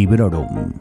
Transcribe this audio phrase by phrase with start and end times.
[0.00, 0.72] Librorum.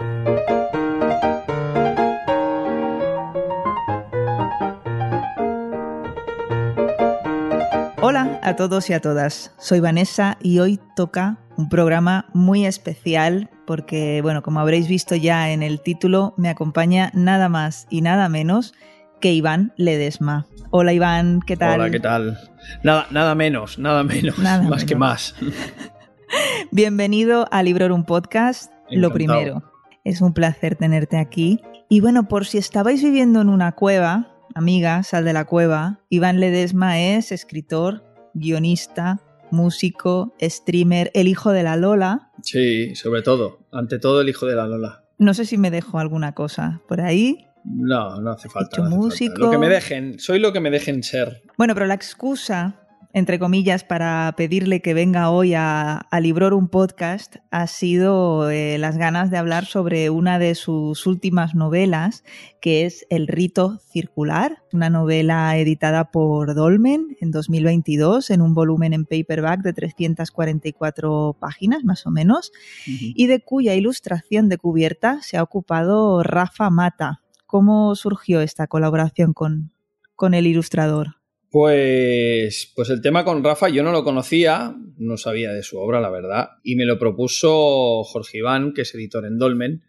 [8.02, 13.50] Hola a todos y a todas, soy Vanessa y hoy toca un programa muy especial
[13.68, 18.30] porque, bueno, como habréis visto ya en el título, me acompaña nada más y nada
[18.30, 18.74] menos
[19.20, 20.48] que Iván Ledesma.
[20.72, 21.82] Hola Iván, ¿qué tal?
[21.82, 22.40] Hola, ¿qué tal?
[22.84, 24.86] Nada, nada menos, nada menos, Nada más menos.
[24.86, 25.36] que más.
[26.72, 28.72] Bienvenido a Librorum Podcast.
[28.92, 29.64] Lo primero,
[30.04, 31.62] es un placer tenerte aquí.
[31.90, 36.40] Y bueno, por si estabais viviendo en una cueva, amiga, sal de la cueva, Iván
[36.40, 39.22] Ledesma es escritor, guionista,
[39.52, 42.32] músico, streamer, el hijo de la Lola.
[42.44, 45.04] Sí, sobre todo, ante todo el hijo de la Lola.
[45.18, 47.46] No sé si me dejo alguna cosa por ahí.
[47.66, 48.78] No, no hace falta.
[48.78, 49.06] Hecho no hace falta.
[49.06, 49.42] músico.
[49.42, 51.44] Lo que me dejen, soy lo que me dejen ser.
[51.58, 57.38] Bueno, pero la excusa, entre comillas, para pedirle que venga hoy a, a Librorum Podcast
[57.50, 62.24] ha sido eh, las ganas de hablar sobre una de sus últimas novelas,
[62.62, 68.94] que es El rito circular, una novela editada por Dolmen en 2022 en un volumen
[68.94, 72.52] en paperback de 344 páginas más o menos
[72.86, 77.22] y de cuya ilustración de cubierta se ha ocupado Rafa Mata.
[77.48, 79.72] ¿Cómo surgió esta colaboración con,
[80.16, 81.19] con el ilustrador?
[81.52, 86.00] Pues, pues el tema con Rafa yo no lo conocía, no sabía de su obra,
[86.00, 89.82] la verdad, y me lo propuso Jorge Iván, que es editor en Dolmen,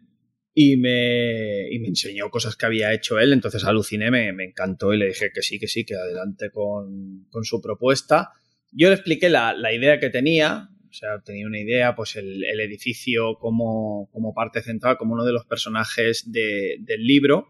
[0.55, 4.95] y me, y me enseñó cosas que había hecho él, entonces aluciné, me, me encantó
[4.95, 8.31] y le dije que sí, que sí, que adelante con, con su propuesta.
[8.73, 12.43] Yo le expliqué la, la idea que tenía, o sea, tenía una idea, pues el,
[12.43, 17.49] el edificio como, como parte central, como uno de los personajes de- del libro,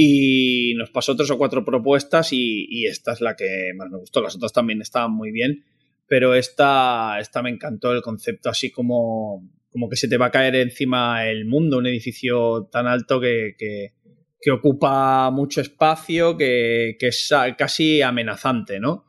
[0.00, 3.98] y nos pasó tres o cuatro propuestas y, y esta es la que más me
[3.98, 4.22] gustó.
[4.22, 5.64] Las otras también estaban muy bien,
[6.06, 10.30] pero esta, esta me encantó el concepto así como, como que se te va a
[10.30, 13.94] caer encima el mundo, un edificio tan alto que, que,
[14.40, 19.06] que ocupa mucho espacio, que, que es casi amenazante, ¿no?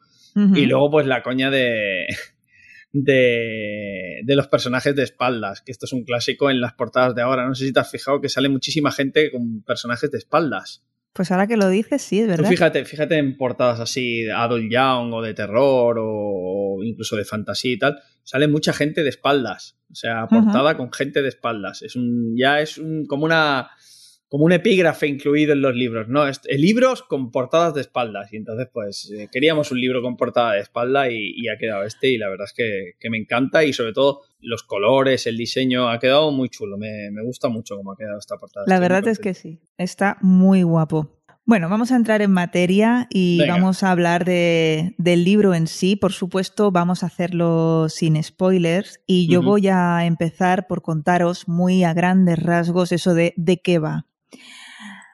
[0.55, 2.07] Y luego, pues la coña de,
[2.93, 7.21] de, de los personajes de espaldas, que esto es un clásico en las portadas de
[7.21, 7.45] ahora.
[7.45, 10.85] No sé si te has fijado que sale muchísima gente con personajes de espaldas.
[11.13, 12.49] Pues ahora que lo dices, sí, es Tú verdad.
[12.49, 16.05] fíjate, fíjate en portadas así, de Adult Young o de terror o,
[16.77, 19.79] o incluso de fantasía y tal, sale mucha gente de espaldas.
[19.91, 21.81] O sea, portada con gente de espaldas.
[21.81, 23.71] Es un, ya es un, como una
[24.29, 26.27] como un epígrafe incluido en los libros, ¿no?
[26.27, 28.31] Eh, libros con portadas de espaldas.
[28.31, 31.83] Y entonces, pues, eh, queríamos un libro con portada de espalda y, y ha quedado
[31.83, 32.09] este.
[32.09, 33.63] Y la verdad es que, que me encanta.
[33.63, 36.77] Y sobre todo, los colores, el diseño, ha quedado muy chulo.
[36.77, 38.65] Me, me gusta mucho cómo ha quedado esta portada.
[38.67, 41.15] La Estoy verdad es que sí, está muy guapo.
[41.45, 43.55] Bueno, vamos a entrar en materia y Venga.
[43.55, 45.95] vamos a hablar de- del libro en sí.
[45.95, 51.83] Por supuesto, vamos a hacerlo sin spoilers y yo voy a empezar por contaros muy
[51.83, 54.05] a grandes rasgos eso de de qué va.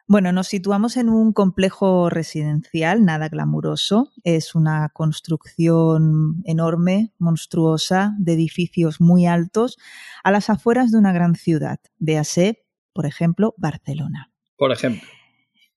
[0.08, 4.12] Bueno, nos situamos en un complejo residencial, nada glamuroso.
[4.24, 9.78] Es una construcción enorme, monstruosa, de edificios muy altos,
[10.24, 11.80] a las afueras de una gran ciudad.
[11.98, 14.32] Véase, por ejemplo, Barcelona.
[14.58, 15.10] Por ejemplo.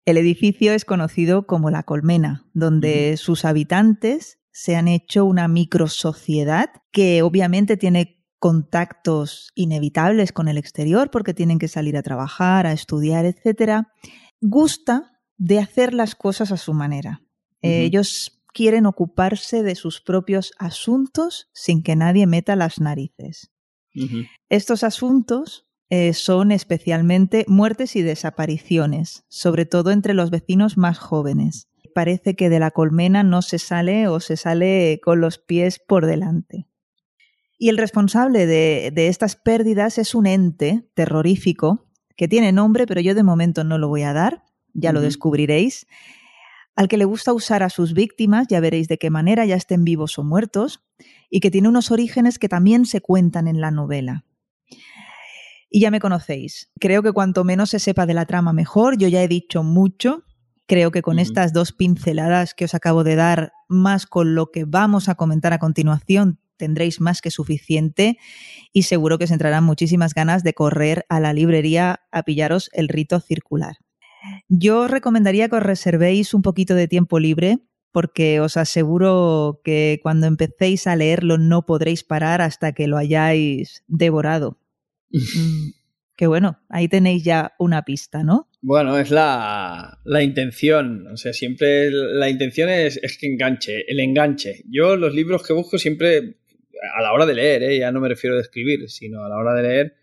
[0.05, 6.71] El edificio es conocido como La Colmena, donde sus habitantes se han hecho una microsociedad
[6.91, 12.73] que obviamente tiene contactos inevitables con el exterior porque tienen que salir a trabajar, a
[12.73, 13.93] estudiar, etcétera.
[14.41, 17.23] Gusta de hacer las cosas a su manera.
[17.61, 23.51] Ellos quieren ocuparse de sus propios asuntos sin que nadie meta las narices.
[24.49, 31.69] Estos asuntos eh, son especialmente muertes y desapariciones, sobre todo entre los vecinos más jóvenes.
[31.95, 36.07] Parece que de la colmena no se sale o se sale con los pies por
[36.07, 36.68] delante.
[37.59, 41.87] Y el responsable de, de estas pérdidas es un ente terrorífico
[42.17, 45.87] que tiene nombre, pero yo de momento no lo voy a dar, ya lo descubriréis,
[46.79, 49.85] al que le gusta usar a sus víctimas, ya veréis de qué manera, ya estén
[49.85, 50.85] vivos o muertos,
[51.29, 54.25] y que tiene unos orígenes que también se cuentan en la novela.
[55.69, 56.71] Y ya me conocéis.
[56.79, 58.97] Creo que cuanto menos se sepa de la trama mejor.
[58.97, 60.23] Yo ya he dicho mucho.
[60.67, 64.65] Creo que con estas dos pinceladas que os acabo de dar, más con lo que
[64.65, 68.19] vamos a comentar a continuación, tendréis más que suficiente
[68.73, 72.89] y seguro que os entrarán muchísimas ganas de correr a la librería a pillaros el
[72.89, 73.77] rito circular.
[74.49, 77.61] Yo os recomendaría que os reservéis un poquito de tiempo libre
[77.93, 83.85] porque os aseguro que cuando empecéis a leerlo no podréis parar hasta que lo hayáis
[83.87, 84.59] devorado.
[85.11, 85.71] Mm,
[86.19, 88.49] que bueno, ahí tenéis ya una pista, ¿no?
[88.61, 91.07] Bueno, es la, la intención.
[91.07, 94.65] O sea, siempre la intención es, es que enganche, el enganche.
[94.69, 96.39] Yo los libros que busco siempre,
[96.95, 97.79] a la hora de leer, ¿eh?
[97.79, 99.95] ya no me refiero a escribir, sino a la hora de leer,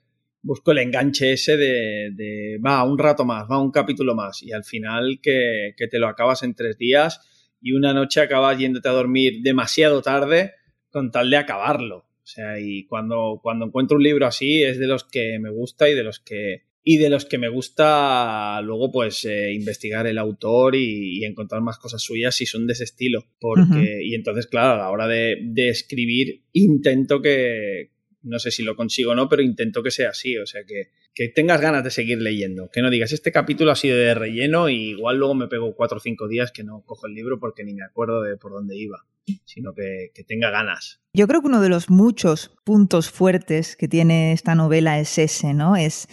[0.42, 4.64] busco el enganche ese de, va, un rato más, va, un capítulo más, y al
[4.64, 7.20] final que, que te lo acabas en tres días
[7.62, 10.54] y una noche acabas yéndote a dormir demasiado tarde
[10.92, 11.98] con tal de acabarlo.
[11.98, 15.90] O sea, y cuando, cuando encuentro un libro así es de los que me gusta
[15.90, 20.20] y de los que y de los que me gusta luego pues eh, investigar el
[20.20, 23.26] autor y, encontrar más cosas suyas si son de ese estilo.
[23.40, 27.90] Porque y entonces claro a la hora de, de, escribir intento que
[28.22, 30.38] no sé si lo consigo o no pero intento que sea así.
[30.38, 32.70] O sea que, que tengas ganas de seguir leyendo.
[32.72, 35.98] Que no digas este capítulo ha sido de relleno y igual luego me pego cuatro
[35.98, 38.78] o cinco días que no cojo el libro porque ni me acuerdo de por dónde
[38.78, 39.04] iba
[39.44, 41.02] sino que, que tenga ganas.
[41.12, 45.56] Yo creo que uno de los muchos puntos fuertes que tiene esta novela es ese
[45.56, 46.08] no es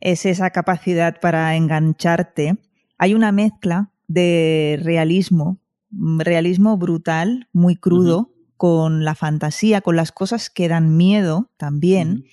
[0.00, 2.56] es esa capacidad para engancharte.
[2.98, 5.58] Hay una mezcla de realismo,
[5.90, 12.24] realismo brutal, muy crudo, con la fantasía, con las cosas que dan miedo también.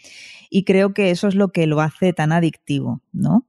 [0.49, 3.47] Y creo que eso es lo que lo hace tan adictivo, ¿no?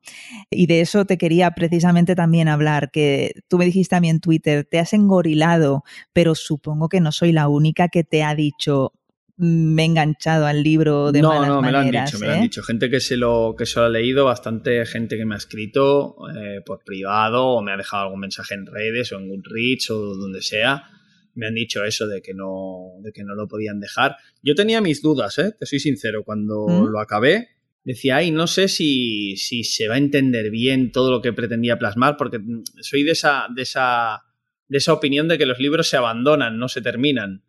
[0.49, 4.21] Y de eso te quería precisamente también hablar, que tú me dijiste a mí en
[4.21, 5.83] Twitter, te has engorilado,
[6.13, 8.93] pero supongo que no soy la única que te ha dicho,
[9.41, 12.39] me he enganchado al libro de no, no, me lo han dicho, me lo han
[12.41, 12.43] ¿eh?
[12.43, 12.63] dicho.
[12.65, 16.17] Gente que se lo, que se lo ha leído, bastante gente que me ha escrito
[16.37, 20.17] eh, por privado o me ha dejado algún mensaje en redes o en Goodreads o
[20.17, 20.91] donde sea.
[21.35, 24.17] Me han dicho eso de que no, de que no lo podían dejar.
[24.43, 25.55] Yo tenía mis dudas, ¿eh?
[25.57, 26.25] te soy sincero.
[26.25, 26.87] Cuando ¿Mm?
[26.89, 27.51] lo acabé,
[27.85, 31.79] decía, ay, no sé si, si se va a entender bien todo lo que pretendía
[31.79, 32.41] plasmar, porque
[32.81, 34.25] soy de esa, de esa,
[34.67, 37.45] de esa opinión de que los libros se abandonan, no se terminan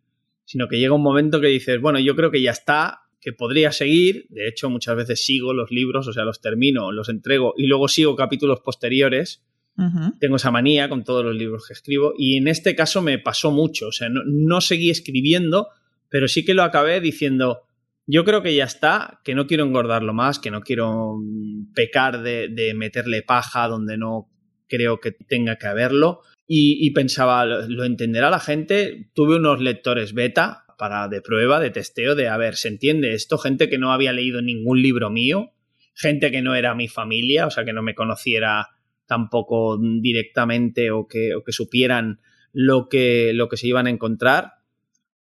[0.49, 3.71] sino que llega un momento que dices, bueno, yo creo que ya está, que podría
[3.71, 7.67] seguir, de hecho muchas veces sigo los libros, o sea, los termino, los entrego y
[7.67, 9.43] luego sigo capítulos posteriores.
[10.19, 13.51] Tengo esa manía con todos los libros que escribo y en este caso me pasó
[13.51, 15.67] mucho, o sea, no, seguí escribiendo,
[16.09, 17.61] pero sí que lo acabé diciendo,
[18.07, 22.23] yo creo que ya está, que no quiero engordarlo más, que no quiero mm, pecar
[22.23, 24.31] de, de meterle paja donde no
[24.67, 29.11] creo que tenga que haberlo y, pensaba, ¿lo entenderá la gente?
[29.13, 33.37] Tuve unos lectores beta para de prueba, de testeo, de a ver, ¿se entiende esto?
[33.37, 35.51] Gente que no había leído ningún libro mío,
[35.93, 38.69] gente que no era mi familia, o sea, que no me conociera
[39.05, 42.19] tampoco directamente o que, o que supieran
[42.51, 44.53] lo que, lo que se iban a encontrar.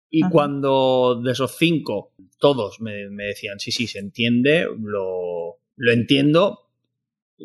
[0.09, 5.91] Y cuando de esos cinco, todos me, me, decían, sí, sí, se entiende, lo, lo
[5.91, 6.62] entiendo,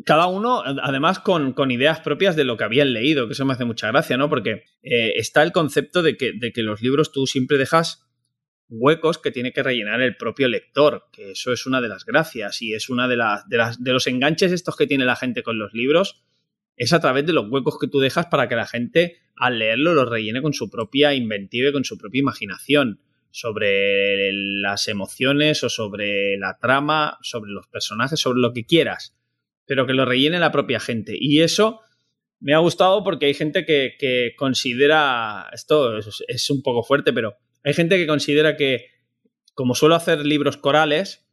[0.05, 3.65] cada uno, además, con, ideas propias de lo que habían leído, que eso me hace
[3.65, 4.29] mucha gracia, ¿no?
[4.29, 8.05] Porque eh, está el concepto de que, de que los libros tú siempre dejas
[8.69, 12.61] huecos que tiene que rellenar el propio lector, que eso es una de las gracias
[12.61, 13.15] y es una de,
[13.47, 16.23] de, las, de los enganches estos que tiene la gente con los libros,
[16.77, 19.93] es a través de los huecos que tú dejas para que la gente al leerlo
[19.93, 23.01] los rellene con su propia inventiva y con su propia imaginación
[23.31, 29.18] sobre las emociones o sobre la trama, sobre los personajes, sobre lo que quieras
[29.69, 31.15] pero que lo rellene la propia gente.
[31.15, 31.81] Y eso
[32.39, 37.75] me ha gustado porque hay gente que, considera, esto es, un poco fuerte, pero hay
[37.75, 38.87] gente que considera que,
[39.53, 41.23] como suelo hacer libros corales,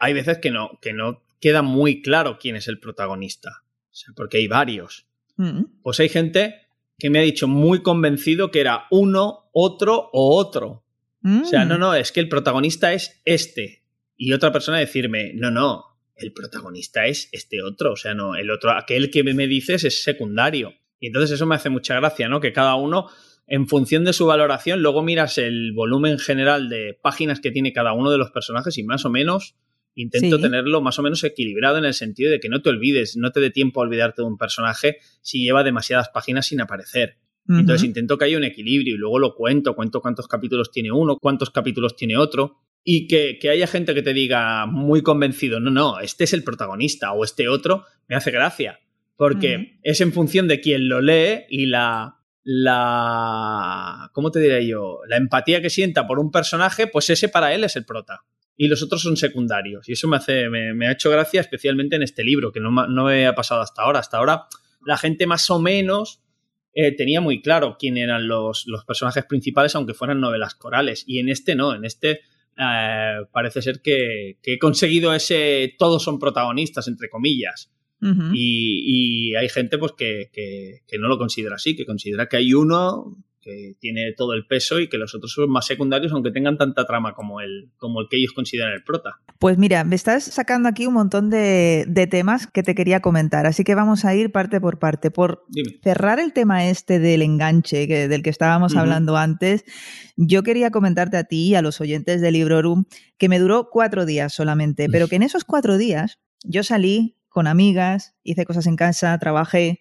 [0.00, 3.62] hay veces que no, que no queda muy claro quién es el protagonista,
[4.16, 5.06] porque hay varios.
[5.80, 6.56] Pues hay gente
[6.98, 10.84] que me ha dicho muy convencido que era uno, otro o otro.
[11.24, 13.84] O sea, no, no, es que el protagonista es este.
[14.16, 18.50] Y otra persona decirme, no, no, el protagonista es este otro, o sea, no, el
[18.50, 20.74] otro, aquel que me dices es secundario.
[21.00, 22.40] Y entonces eso me hace mucha gracia, ¿no?
[22.40, 23.08] Que cada uno,
[23.46, 27.92] en función de su valoración, luego miras el volumen general de páginas que tiene cada
[27.92, 29.56] uno de los personajes y más o menos
[29.94, 33.30] intento tenerlo más o menos equilibrado en el sentido de que no te olvides, no
[33.30, 37.18] te dé tiempo a olvidarte de un personaje si lleva demasiadas páginas sin aparecer.
[37.48, 41.18] Entonces intento que haya un equilibrio y luego lo cuento, cuento cuántos capítulos tiene uno,
[41.20, 46.00] cuántos capítulos tiene otro y que, haya gente que te diga muy convencido, no, no,
[46.00, 48.80] este es el protagonista o este otro, me hace gracia.
[49.16, 54.10] Porque es en función de quien lo lee y la, la.
[54.12, 55.00] ¿Cómo te diré yo?
[55.06, 58.24] La empatía que sienta por un personaje, pues ese para él es el prota.
[58.56, 59.88] Y los otros son secundarios.
[59.88, 63.04] Y eso me, hace, me, ha hecho gracia, especialmente en este libro, que no, no
[63.04, 64.00] me ha pasado hasta ahora.
[64.00, 64.46] Hasta ahora,
[64.84, 66.20] la gente más o menos
[66.74, 71.04] eh, tenía muy claro quién eran los, los personajes principales, aunque fueran novelas corales.
[71.06, 72.22] Y en este no, en este
[72.56, 77.70] eh, parece ser que, he conseguido ese todos son protagonistas, entre comillas.
[78.32, 83.74] y, hay gente pues que, no lo considera así, que considera que hay uno que
[83.80, 87.14] tiene todo el peso y que los otros son más secundarios, aunque tengan tanta trama
[87.14, 89.20] como el, como el que ellos consideran el prota.
[89.38, 93.64] Pues mira, me estás sacando aquí un montón de, temas que te quería comentar, así
[93.64, 95.10] que vamos a ir parte por parte.
[95.10, 95.44] Por
[95.82, 99.64] cerrar el tema este del enganche del que estábamos hablando antes,
[100.16, 102.84] yo quería comentarte a ti y a los oyentes de Librorum
[103.18, 107.46] que me duró cuatro días solamente, pero que en esos cuatro días yo salí con
[107.46, 109.80] amigas, hice cosas en casa, trabajé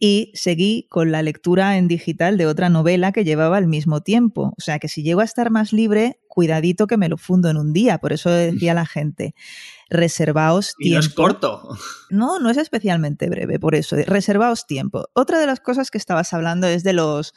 [0.00, 4.54] y seguí con la lectura en digital de otra novela que llevaba al mismo tiempo.
[4.56, 7.58] O sea que si llego a estar más libre, cuidadito que me lo fundo en
[7.58, 7.98] un día.
[7.98, 9.34] Por eso decía la gente,
[9.90, 10.88] reservaos tiempo.
[10.88, 11.68] Y no es corto.
[12.08, 15.08] No, no es especialmente breve, por eso, reservaos tiempo.
[15.12, 17.34] Otra de las cosas que estabas hablando es de los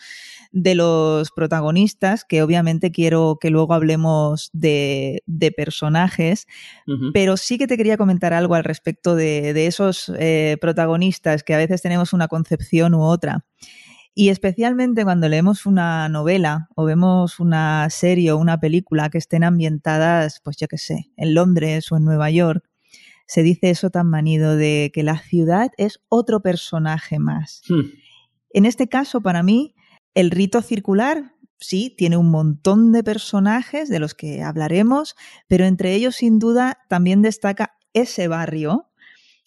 [0.53, 5.23] de los protagonistas, que obviamente quiero que luego hablemos de,
[5.57, 6.45] personajes,
[7.11, 11.57] pero sí que te quería comentar algo al respecto de, esos eh, protagonistas que a
[11.57, 13.45] veces tenemos una concepción u otra.
[14.15, 19.43] Y especialmente cuando leemos una novela o vemos una serie o una película que estén
[19.43, 22.63] ambientadas, pues yo qué sé, en Londres o en Nueva York,
[23.25, 27.63] se dice eso tan manido de que la ciudad es otro personaje más.
[27.67, 27.89] Hmm.
[28.51, 29.73] En este caso, para mí,
[30.13, 35.15] el rito circular, sí, tiene un montón de personajes de los que hablaremos,
[35.47, 38.91] pero entre ellos, sin duda, también destaca ese barrio,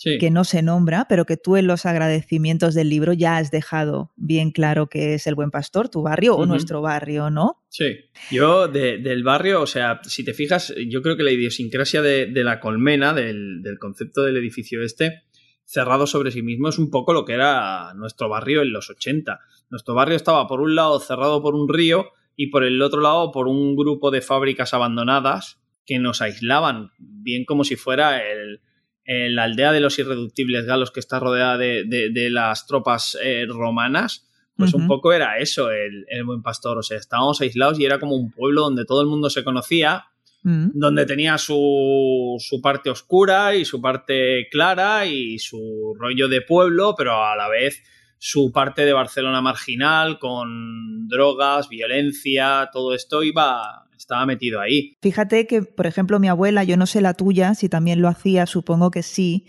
[0.03, 4.13] que no se nombra, pero que tú en los agradecimientos del libro ya has dejado
[4.17, 7.63] bien claro que es el buen pastor, tu barrio o nuestro barrio, ¿no?
[7.69, 7.97] Sí,
[8.31, 12.61] yo del barrio, o sea, si te fijas, yo creo que la idiosincrasia de, la
[12.61, 15.23] colmena, del, del, concepto del edificio este,
[15.65, 19.41] cerrado sobre sí mismo, es un poco lo que era nuestro barrio en los 80.
[19.71, 23.33] Nuestro barrio estaba por un lado cerrado por un río y por el otro lado
[23.33, 28.61] por un grupo de fábricas abandonadas que nos aislaban, bien como si fuera el,
[29.07, 34.73] la aldea de los irreductibles galos que está rodeada de, las tropas eh, romanas, pues
[34.73, 36.79] un poco era eso el, buen pastor.
[36.79, 40.07] O sea, estábamos aislados y era como un pueblo donde todo el mundo se conocía,
[40.43, 40.71] mm.
[40.75, 46.95] donde tenía su, su, parte oscura y su parte clara y su rollo de pueblo,
[46.97, 47.83] pero a la vez
[48.19, 54.97] su parte de Barcelona marginal con drogas, violencia, todo esto iba estaba metido ahí.
[55.03, 58.47] Fíjate que, por ejemplo, mi abuela, yo no sé la tuya, si también lo hacía,
[58.47, 59.47] supongo que sí,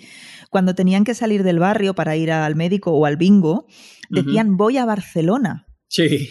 [0.50, 3.68] cuando tenían que salir del barrio para ir al médico o al bingo,
[4.10, 5.68] decían voy a Barcelona.
[5.88, 6.30] Sí.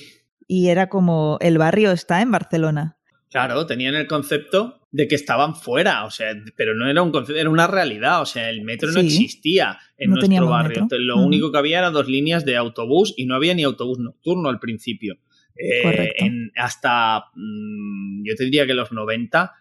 [0.48, 2.98] Y era como, el barrio está en Barcelona.
[3.30, 7.38] Claro, tenían el concepto de que estaban fuera, o sea, pero no era un concepto,
[7.38, 10.86] era una realidad, o sea, el metro no existía en nuestro barrio.
[10.90, 14.48] Lo único que había eran dos líneas de autobús y no había ni autobús nocturno
[14.48, 15.18] al principio.
[15.58, 19.52] Eh, en, hasta, mm, yo te diría que los 90,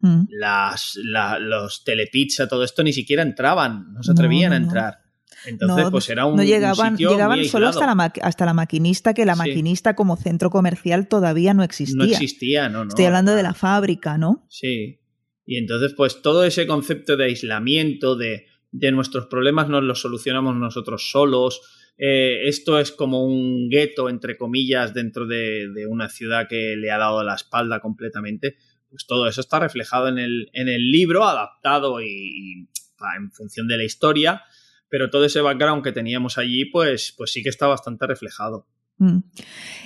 [0.00, 0.22] mm.
[0.30, 0.98] las,
[1.40, 4.98] los telepizza, todo esto ni siquiera entraban, no se atrevían a entrar.
[5.46, 6.36] Entonces, pues era un.
[6.36, 11.08] No llegaban, llegaban solo hasta la, hasta la maquinista, que la maquinista como centro comercial
[11.08, 11.96] todavía no existía.
[11.96, 12.88] No existía, no, no.
[12.88, 14.46] Estoy hablando de la fábrica, ¿no?
[14.48, 15.00] Sí.
[15.46, 20.56] Y entonces, pues todo ese concepto de aislamiento, de, de nuestros problemas nos los solucionamos
[20.56, 21.60] nosotros solos,
[21.96, 26.98] eh, esto es como un gueto, entre comillas, dentro de, una ciudad que le ha
[26.98, 28.56] dado la espalda completamente.
[28.90, 32.68] Pues todo eso está reflejado en el, en el libro, adaptado y,
[33.16, 34.42] en función de la historia,
[34.88, 38.66] pero todo ese background que teníamos allí, pues, pues sí que está bastante reflejado.
[38.98, 39.18] Mm.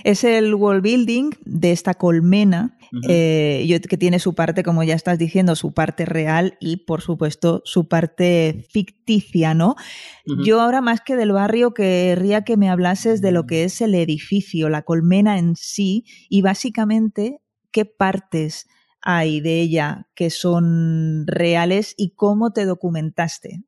[0.05, 5.19] Es el wall building de esta colmena eh, que tiene su parte, como ya estás
[5.19, 9.77] diciendo, su parte real y, por supuesto, su parte ficticia, ¿no?
[10.45, 13.95] Yo ahora más que del barrio querría que me hablases de lo que es el
[13.95, 18.67] edificio, la colmena en sí y básicamente qué partes
[19.01, 23.63] hay de ella que son reales y cómo te documentaste.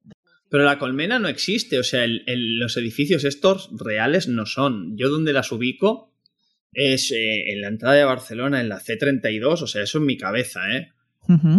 [0.51, 4.97] Pero la colmena no existe, o sea, los edificios estos reales no son.
[4.97, 6.13] Yo donde las ubico
[6.73, 10.17] es eh, en la entrada de Barcelona, en la C32, o sea, eso en mi
[10.17, 10.93] cabeza, ¿eh?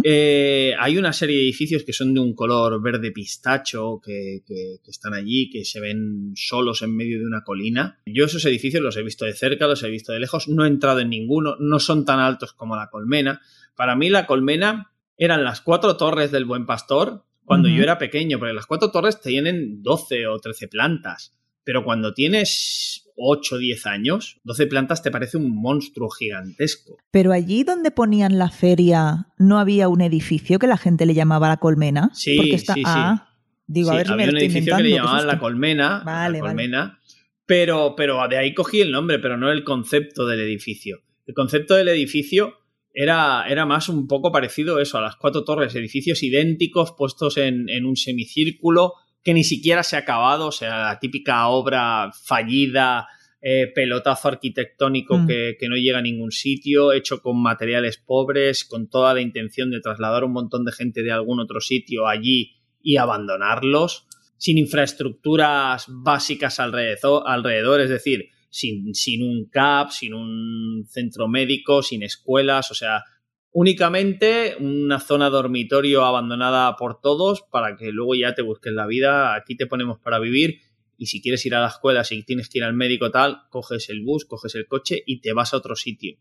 [0.04, 0.74] ¿eh?
[0.78, 5.14] hay una serie de edificios que son de un color verde pistacho que, que, están
[5.14, 7.98] allí, que se ven solos en medio de una colina.
[8.04, 10.68] Yo esos edificios los he visto de cerca, los he visto de lejos, no he
[10.68, 13.40] entrado en ninguno, no son tan altos como la colmena.
[13.74, 18.38] Para mí la colmena eran las cuatro torres del Buen Pastor, cuando yo era pequeño,
[18.38, 21.34] porque las cuatro torres tienen 12 o 13 plantas,
[21.64, 26.98] pero cuando tienes 8 o 10 años, 12 plantas te parece un monstruo gigantesco.
[27.10, 31.48] Pero allí donde ponían la feria, ¿no había un edificio que la gente le llamaba
[31.48, 32.10] la colmena?
[32.14, 32.82] Sí, sí, sí.
[32.84, 33.28] Ah,
[33.66, 36.98] digo, a ver había un edificio que le llamaban la colmena, la colmena
[37.46, 41.02] pero, pero de ahí cogí el nombre, pero no el concepto del edificio.
[41.26, 42.61] El concepto del edificio
[42.94, 47.68] era, era, más un poco parecido eso, a las cuatro torres, edificios idénticos puestos en,
[47.84, 53.06] un semicírculo que ni siquiera se ha acabado, o sea, la típica obra fallida
[53.40, 55.26] eh, pelotazo arquitectónico Mm.
[55.26, 59.70] que, que no llega a ningún sitio, hecho con materiales pobres, con toda la intención
[59.70, 64.06] de trasladar un montón de gente de algún otro sitio allí y abandonarlos,
[64.36, 71.82] sin infraestructuras básicas alrededor, alrededor es decir, sin, sin un CAP, sin un centro médico,
[71.82, 73.02] sin escuelas, o sea,
[73.50, 79.34] únicamente una zona dormitorio abandonada por todos para que luego ya te busques la vida,
[79.34, 80.60] aquí te ponemos para vivir
[80.98, 83.88] y si quieres ir a la escuela, si tienes que ir al médico tal, coges
[83.88, 86.18] el bus, coges el coche y te vas a otro sitio.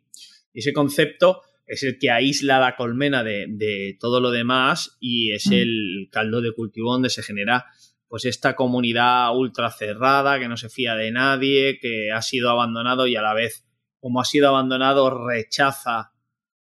[0.54, 5.32] Y ese concepto es el que aísla la colmena de, de todo lo demás y
[5.32, 5.54] es Mm.
[5.54, 7.66] el caldo de cultivo donde se genera
[8.12, 13.08] pues esta comunidad ultra cerrada que no se fía de nadie, que ha sido abandonado
[13.08, 13.66] y a la vez,
[14.02, 16.12] como ha sido abandonado, rechaza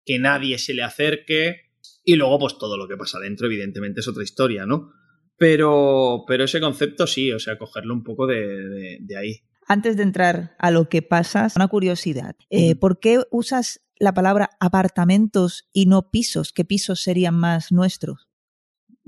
[0.06, 1.72] que nadie se le acerque
[2.04, 4.92] y luego pues todo lo que pasa dentro evidentemente es otra historia, ¿no?
[5.38, 9.42] Pero, pero ese concepto sí, o sea, cogerlo un poco de, de- de ahí.
[9.66, 12.36] Antes de entrar a lo que pasas, una curiosidad.
[12.50, 16.52] Eh, ¿Por qué usas la palabra apartamentos y no pisos?
[16.52, 18.29] ¿Qué pisos serían más nuestros?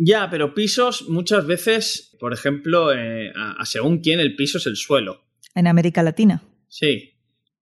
[0.04, 4.66] Ya, pero pisos muchas veces, por ejemplo, eh, a, a según quién el piso es
[4.66, 5.22] el suelo.
[5.54, 6.42] En América Latina.
[6.68, 7.10] Sí.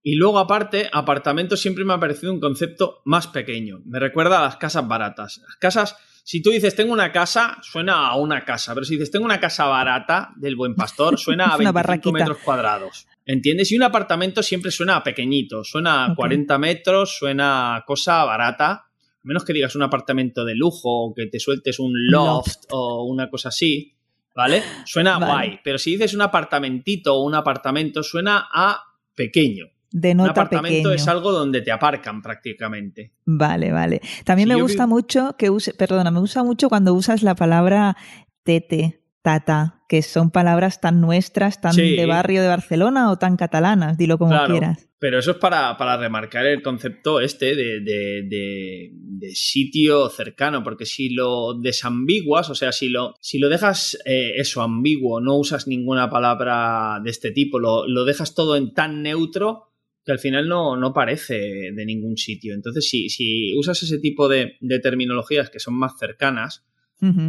[0.02, 3.82] Y luego aparte, apartamento siempre me ha parecido un concepto más pequeño.
[3.84, 5.42] Me recuerda a las casas baratas.
[5.46, 9.10] Las casas, si tú dices tengo una casa, suena a una casa, pero si dices
[9.10, 12.12] tengo una casa barata del buen pastor, suena a Una 25 barraquita.
[12.18, 13.06] metros cuadrados.
[13.26, 13.70] ¿Entiendes?
[13.70, 16.16] Y un apartamento siempre suena a pequeñito, suena a Ok.
[16.16, 18.86] 40 metros, suena a cosa barata.
[19.22, 22.64] A menos que digas un apartamento de lujo o que te sueltes un loft, Loft.
[22.70, 23.94] o una cosa así,
[24.34, 24.62] ¿vale?
[24.86, 25.32] Suena Vale.
[25.32, 25.60] guay.
[25.62, 28.80] Pero si dices un apartamentito o un apartamento, suena a
[29.14, 29.66] pequeño.
[29.92, 30.90] De Un nota apartamento pequeño.
[30.94, 33.12] es algo donde te aparcan prácticamente.
[33.26, 34.00] Vale, vale.
[34.24, 37.34] También Si me gusta vi- mucho que use, perdona, me gusta mucho cuando usas la
[37.34, 37.96] palabra
[38.44, 41.96] tete, tata, que son palabras tan nuestras, tan Sí.
[41.96, 44.86] de barrio de Barcelona o tan catalanas, dilo como Claro, quieras.
[44.98, 50.62] Pero eso es para, para remarcar el concepto este de, de- de- de sitio cercano,
[50.62, 55.36] porque si lo desambiguas, o sea, si lo, si lo dejas eh, eso ambiguo, no
[55.36, 59.66] usas ninguna palabra de este tipo, lo, lo dejas todo en tan neutro
[60.04, 61.34] que al final no, no parece
[61.72, 62.54] de ningún sitio.
[62.54, 66.64] Entonces, si, si usas ese tipo de, de terminologías que son más cercanas,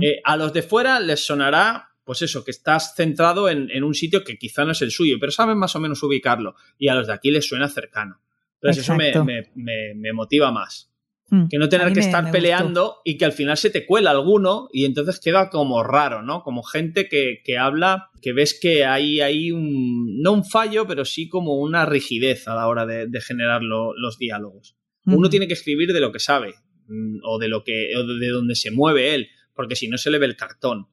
[0.01, 3.93] Eh, a los de fuera les sonará, pues eso, que estás centrado en, en un
[3.93, 6.55] sitio que quizá no es el suyo, pero saben más o menos ubicarlo.
[6.77, 8.21] Y a los de aquí les suena cercano.
[8.55, 9.25] Entonces eso me, Exacto.
[9.25, 10.89] me- me- me motiva más.
[11.29, 11.47] Mm.
[11.47, 12.33] Que no tener que estar gustó.
[12.33, 16.43] peleando y que al final se te cuela alguno y entonces queda como raro, ¿no?
[16.43, 21.05] Como gente que, que habla, que ves que hay, hay un, no un fallo, pero
[21.05, 24.75] sí como una rigidez a la hora de, de generar lo- los diálogos.
[25.05, 26.53] Uno tiene que escribir de lo que sabe
[26.87, 30.09] mm, o de lo que o de donde se mueve él, porque si no se
[30.11, 30.87] le ve el cartón.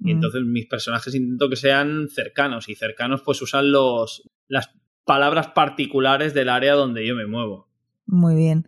[0.00, 0.16] Y Mm.
[0.16, 4.70] entonces mis personajes intento que sean cercanos y cercanos pues usan los las
[5.04, 7.68] palabras particulares del área donde yo me muevo.
[8.06, 8.66] Muy bien.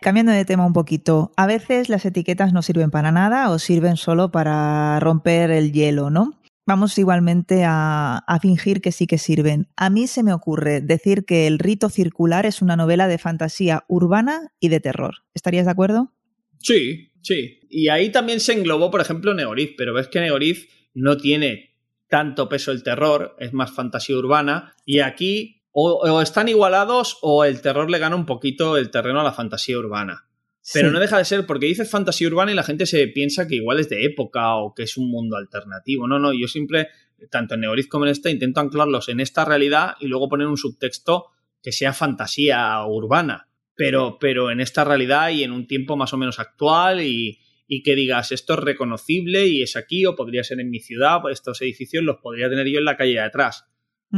[0.00, 3.96] Cambiando de tema un poquito, a veces las etiquetas no sirven para nada o sirven
[3.96, 6.38] solo para romper el hielo, ¿no?
[6.66, 9.68] Vamos igualmente a, a fingir que sí que sirven.
[9.76, 13.84] A mí se me ocurre decir que El rito circular es una novela de fantasía
[13.88, 15.16] urbana y de terror.
[15.34, 16.12] ¿Estarías de acuerdo?
[16.58, 17.58] Sí, sí.
[17.74, 21.74] Y ahí también se englobó, por ejemplo, Negoriz, pero ves que Negoriz no tiene
[22.06, 27.46] tanto peso el terror, es más fantasía urbana, y aquí o, o están igualados o
[27.46, 30.26] el terror le gana un poquito el terreno a la fantasía urbana.
[30.74, 30.92] Pero Sí.
[30.94, 33.80] no deja de ser, porque dices fantasía urbana y la gente se piensa que igual
[33.80, 36.06] es de época o que es un mundo alternativo.
[36.06, 36.88] No, no, yo siempre,
[37.30, 40.58] tanto en Negoriz como en esta, intento anclarlos en esta realidad y luego poner un
[40.58, 41.28] subtexto
[41.62, 43.48] que sea fantasía urbana.
[43.74, 47.38] Pero, pero en esta realidad y en un tiempo más o menos actual y,
[47.74, 51.20] y que digas, esto es reconocible y es aquí o podría ser en mi ciudad,
[51.30, 53.64] estos edificios los podría tener yo en la calle de atrás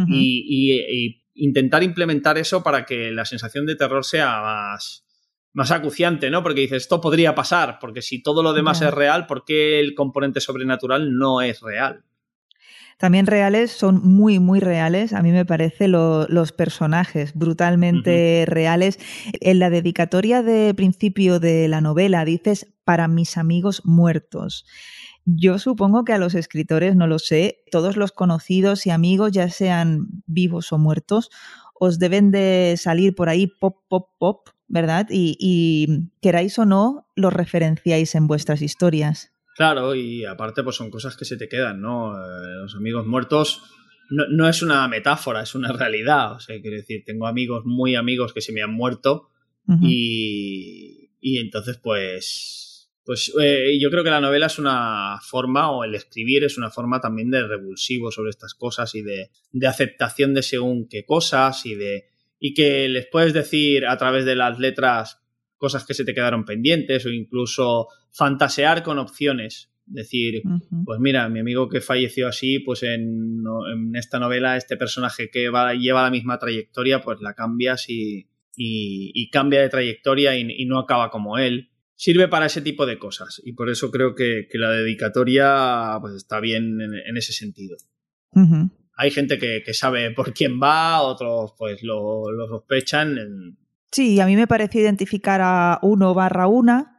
[0.08, 5.04] y, y- y intentar implementar eso para que la sensación de terror sea más,
[5.52, 6.42] más acuciante, ¿no?
[6.42, 9.94] Porque dices, esto podría pasar, porque si todo lo demás es real, ¿por qué el
[9.94, 12.04] componente sobrenatural no es real?
[12.98, 15.12] También reales, son muy, muy reales.
[15.12, 18.98] A mí me parece lo- los personajes brutalmente reales.
[19.40, 24.64] En la dedicatoria de principio de la novela dices para mis amigos muertos.
[25.26, 29.48] Yo supongo que a los escritores, no lo sé, todos los conocidos y amigos, ya
[29.48, 31.30] sean vivos o muertos,
[31.74, 35.06] os deben de salir por ahí pop, pop, pop, ¿verdad?
[35.10, 39.33] Y, y queráis o no, los referenciáis en vuestras historias.
[39.54, 42.14] Claro, y aparte pues son cosas que se te quedan, ¿no?
[42.14, 43.62] Eh, los amigos muertos
[44.10, 46.32] no, no es una metáfora, es una realidad.
[46.32, 49.30] O sea, quiero decir, tengo amigos muy amigos que se me han muerto
[49.80, 55.84] y, y entonces pues pues eh, yo creo que la novela es una forma, o
[55.84, 60.32] el escribir es una forma también de revulsivo sobre estas cosas y de, de aceptación
[60.32, 62.08] de según qué cosas y de
[62.40, 65.23] y que les puedes decir a través de las letras
[65.56, 69.70] cosas que se te quedaron pendientes o incluso fantasear con opciones.
[69.86, 70.42] Decir,
[70.86, 75.50] pues mira, mi amigo que falleció así, pues en, en esta novela, este personaje que
[75.50, 80.78] va, lleva la misma trayectoria, pues la cambias y, y, cambia de trayectoria y, no
[80.78, 81.70] acaba como él.
[81.96, 86.40] Sirve para ese tipo de cosas y por eso creo que, la dedicatoria pues, está
[86.40, 87.76] bien en, ese sentido.
[88.96, 93.58] Hay gente que, sabe por quién va, otros pues lo, lo sospechan.
[93.94, 96.98] Sí, a mí me parece identificar a uno barra una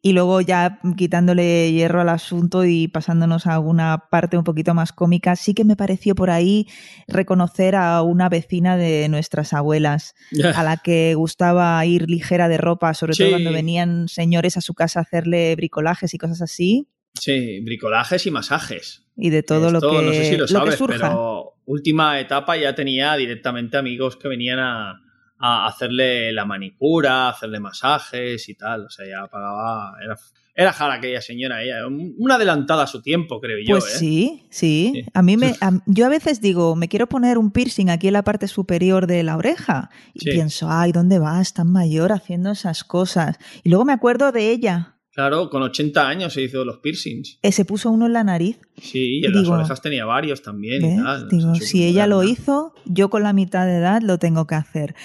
[0.00, 4.92] y luego ya quitándole hierro al asunto y pasándonos a alguna parte un poquito más
[4.92, 6.68] cómica, sí que me pareció por ahí
[7.08, 10.14] reconocer a una vecina de nuestras abuelas,
[10.54, 14.74] a la que gustaba ir ligera de ropa, sobre todo cuando venían señores a su
[14.74, 16.86] casa a hacerle bricolajes y cosas así.
[17.14, 19.04] Sí, bricolajes y masajes.
[19.16, 19.86] Y de todo lo que.
[19.86, 21.08] No sé si lo sabes, surja.
[21.08, 25.00] pero última etapa ya tenía directamente amigos que venían a,
[25.38, 28.86] a hacerle la manicura, hacerle masajes y tal.
[28.86, 29.94] O sea, ya pagaba.
[30.02, 30.16] Era,
[30.54, 31.86] era jara aquella señora, ella.
[31.88, 33.78] Una adelantada a su tiempo, creo yo.
[33.78, 33.98] Pues ¿eh?
[33.98, 35.54] sí, sí, A mí me.
[35.86, 39.22] yo a veces digo, me quiero poner un piercing aquí en la parte superior de
[39.22, 39.90] la oreja.
[40.14, 43.38] Y pienso, ay, ¿dónde vas tan mayor haciendo esas cosas?
[43.64, 44.93] Y luego me acuerdo de ella.
[45.14, 47.38] Claro, con 80 años se hizo los piercings.
[47.42, 48.58] Eh, se puso uno en la nariz.
[48.82, 51.28] Sí, y en las orejas tenía varios también y tal.
[51.28, 54.96] Digo, si ella lo hizo, yo con la mitad de edad lo tengo que hacer.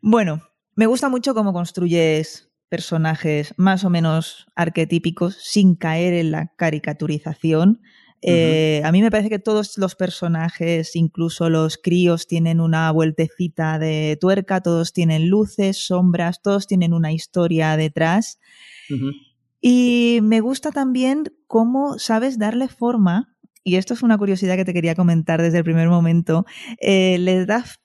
[0.00, 0.42] Bueno,
[0.76, 7.82] me gusta mucho cómo construyes personajes más o menos arquetípicos sin caer en la caricaturización.
[8.22, 13.80] Eh, a mí me parece que todos los personajes, incluso los críos, tienen una vueltecita
[13.80, 18.38] de tuerca, todos tienen luces, sombras, todos tienen una historia detrás.
[19.64, 24.74] Y me gusta también cómo sabes darle forma, y esto es una curiosidad que te
[24.74, 26.44] quería comentar desde el primer momento,
[26.80, 27.80] eh, le das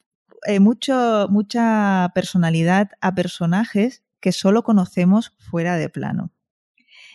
[0.47, 6.33] eh, mucho, mucha personalidad a personajes que solo conocemos fuera de plano.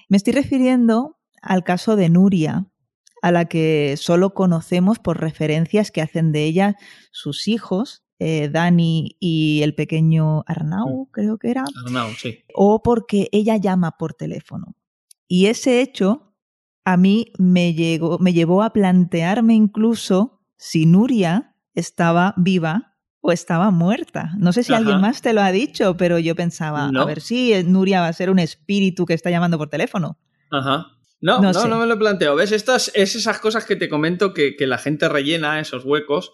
[0.08, 2.66] Me estoy refiriendo al caso de Nuria,
[3.20, 6.76] a la que solo conocemos por referencias que hacen de ella
[7.10, 11.64] sus hijos, eh, Dani y el pequeño Arnau, creo que era.
[11.84, 12.38] Arnau, sí.
[12.54, 14.76] O porque ella llama por teléfono.
[15.26, 16.32] Y ese hecho
[16.84, 23.72] a mí me, llegó, me llevó a plantearme incluso si Nuria estaba viva o estaba
[23.72, 24.34] muerta.
[24.38, 27.52] No sé si alguien más te lo ha dicho, pero yo pensaba, a ver si
[27.64, 30.16] Nuria va a ser un espíritu que está llamando por teléfono.
[30.50, 30.86] Ajá.
[31.20, 32.36] No, no, no, me lo planteo.
[32.36, 32.52] ¿Ves?
[32.52, 36.32] Estas es esas cosas que te comento que, que la gente rellena, esos huecos,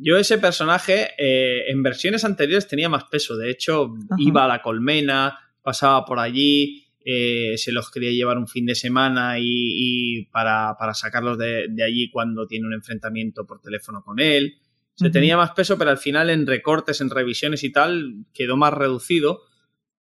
[0.00, 3.36] yo ese personaje eh, en versiones anteriores tenía más peso.
[3.36, 8.46] De hecho, iba a la colmena, pasaba por allí, eh, se los quería llevar un
[8.46, 14.20] fin de semana y, para, sacarlos de, allí cuando tiene un enfrentamiento por teléfono con
[14.20, 14.58] él.
[14.94, 18.74] Se tenía más peso, pero al final en recortes, en revisiones y tal, quedó más
[18.74, 19.42] reducido.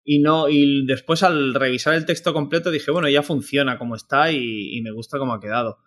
[0.04, 4.30] Y no, y después al revisar el texto completo dije, bueno, ya funciona como está
[4.30, 5.78] y, y me gusta cómo ha quedado.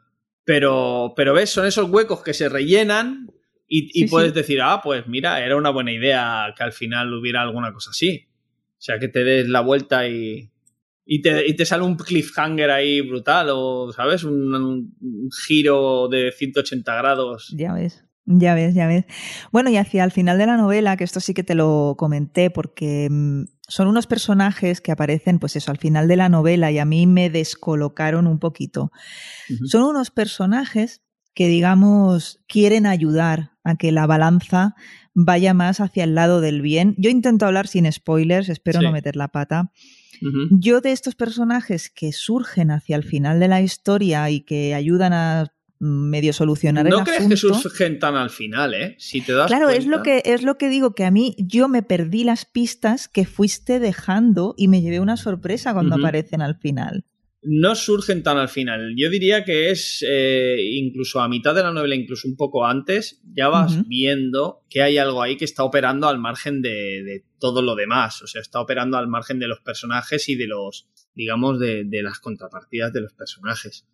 [0.43, 3.27] Pero, pero ves, son esos huecos que se rellenan
[3.71, 7.71] y, puedes decir, ah, pues mira, era una buena idea que al final hubiera alguna
[7.71, 8.27] cosa así.
[8.71, 10.49] O sea, que te des la vuelta y,
[11.05, 14.23] y, te, y te sale un cliffhanger ahí brutal o, ¿sabes?
[14.23, 14.95] Un,
[15.45, 17.53] giro de 180 grados.
[17.55, 18.05] Ya ves.
[18.25, 19.05] Ya ves, ya ves.
[19.51, 22.49] Bueno, y hacia el final de la novela, que esto sí que te lo comenté,
[22.49, 26.79] porque mm, son unos personajes que aparecen, pues eso, al final de la novela y
[26.79, 28.91] a mí me descolocaron un poquito.
[29.65, 31.01] Son unos personajes
[31.33, 34.75] que, digamos, quieren ayudar a que la balanza
[35.13, 36.95] vaya más hacia el lado del bien.
[36.97, 39.71] Yo intento hablar sin spoilers, espero no meter la pata.
[40.51, 45.13] Yo de estos personajes que surgen hacia el final de la historia y que ayudan
[45.13, 48.95] a medio solucionar no el crees que surgen tan al final, ¿eh?
[48.99, 51.69] Si te das Claro, es lo que es lo que digo que a mí yo
[51.69, 56.55] me perdí las pistas que fuiste dejando y me llevé una sorpresa cuando aparecen al
[56.57, 57.05] final
[57.41, 58.93] no surgen tan al final.
[58.97, 63.21] Yo diría que es eh, incluso a mitad de la novela, incluso un poco antes,
[63.33, 67.75] ya vas viendo que hay algo ahí que está operando al margen de, todo lo
[67.75, 68.21] demás.
[68.21, 72.19] O sea, está operando al margen de los personajes y de los, digamos, de, las
[72.19, 73.87] contrapartidas de los personajes.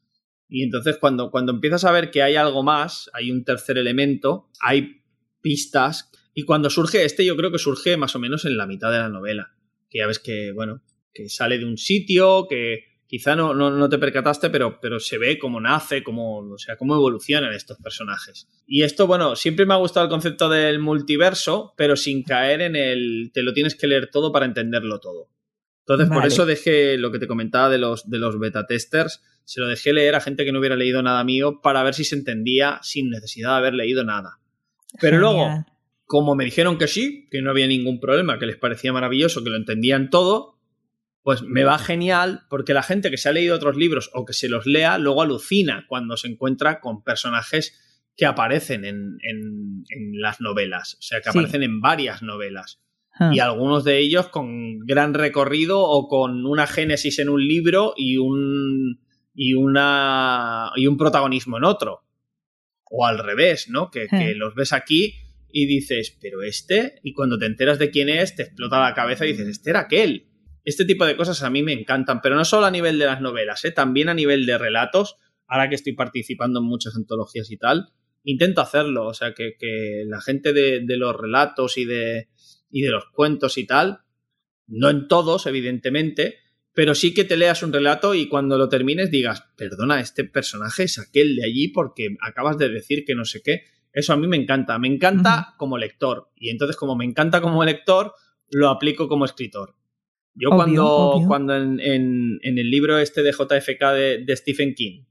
[0.49, 4.49] Y entonces cuando, cuando empiezas a ver que hay algo más, hay un tercer elemento,
[4.59, 5.01] hay
[5.41, 6.11] pistas.
[6.33, 8.99] Y cuando surge este, yo creo que surge más o menos en la mitad de
[8.99, 9.55] la novela.
[9.89, 10.81] Que ya ves que, bueno,
[11.13, 15.37] que sale de un sitio, que quizá no, no, te percataste, pero, pero se ve
[15.37, 18.47] cómo nace, cómo, o sea, cómo evolucionan estos personajes.
[18.65, 22.75] Y esto, bueno, siempre me ha gustado el concepto del multiverso, pero sin caer en
[22.75, 25.29] el te lo tienes que leer todo para entenderlo todo.
[25.87, 29.61] Entonces, por eso dejé lo que te comentaba de los, de los beta testers, se
[29.61, 32.15] lo dejé leer a gente que no hubiera leído nada mío para ver si se
[32.15, 34.39] entendía sin necesidad de haber leído nada.
[34.99, 35.63] Pero luego,
[36.05, 39.51] como me dijeron que sí, que no había ningún problema, que les parecía maravilloso, que
[39.51, 40.54] lo entendían todo,
[41.25, 44.33] pues me va genial porque la gente que se ha leído otros libros o que
[44.33, 49.83] se los lea luego alucina cuando se encuentra con personajes que aparecen en,
[50.19, 52.79] las novelas, o sea, que aparecen en varias novelas.
[53.11, 53.31] Ah.
[53.33, 58.17] Y algunos de ellos con gran recorrido o con una génesis en un libro y
[58.17, 59.01] un,
[59.33, 62.03] y una, y un protagonismo en otro.
[62.83, 63.89] O al revés, ¿no?
[63.89, 64.33] Que, que ah.
[64.35, 65.15] los ves aquí
[65.51, 69.25] y dices, pero este, y cuando te enteras de quién es, te explota la cabeza
[69.25, 70.27] y dices, este era aquel.
[70.65, 73.21] Este tipo de cosas a mí me encantan, pero no solo a nivel de las
[73.21, 73.71] novelas, ¿eh?
[73.71, 77.89] también a nivel de relatos, ahora que estoy participando en muchas antologías y tal,
[78.23, 79.05] intento hacerlo.
[79.05, 79.55] O sea, que,
[80.07, 82.29] la gente de, los relatos y de,
[82.71, 83.99] y de los cuentos y tal,
[84.67, 86.39] no en todos, evidentemente,
[86.73, 90.83] pero sí que te leas un relato y cuando lo termines digas, perdona, este personaje
[90.83, 93.65] es aquel de allí porque acabas de decir que no sé qué.
[93.93, 94.77] Eso a mí me encanta.
[94.77, 96.31] Me encanta como lector.
[96.35, 98.13] Y entonces, como me encanta como lector,
[98.49, 99.75] lo aplico como escritor.
[100.35, 105.03] Yo cuando, cuando en, el libro este de JFK de Stephen King,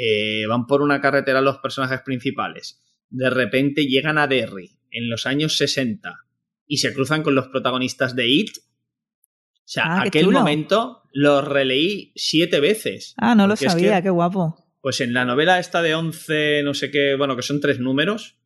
[0.00, 5.26] eh, van por una carretera los personajes principales, de repente llegan a Derry en los
[5.26, 6.24] años 60
[6.68, 8.50] y se cruzan con los protagonistas de It.
[8.58, 13.14] O sea, ah, aquel momento lo releí siete veces.
[13.16, 14.56] Ah, no lo sabía, qué guapo.
[14.80, 18.38] Pues en la novela esta de 11, no sé qué, bueno, que son tres números,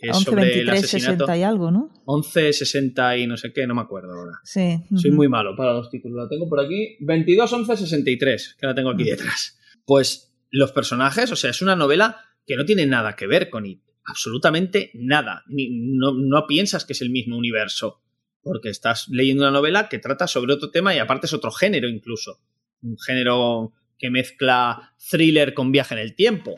[0.00, 1.92] que 11, 23, 60 y algo, ¿no?
[2.04, 4.40] 11, 60 y no sé qué, no me acuerdo ahora.
[4.42, 4.80] Sí.
[4.96, 6.24] Soy muy malo para los títulos.
[6.24, 6.96] La tengo por aquí.
[7.00, 9.58] 22, 11, 63, que la tengo aquí detrás.
[9.84, 13.66] Pues los personajes, o sea, es una novela que no tiene nada que ver con
[13.66, 13.82] It.
[14.04, 15.44] Absolutamente nada.
[15.46, 18.02] no, piensas que es el mismo universo.
[18.42, 21.88] Porque estás leyendo una novela que trata sobre otro tema y aparte es otro género
[21.88, 22.40] incluso.
[22.82, 26.56] Un género que mezcla thriller con viaje en el tiempo.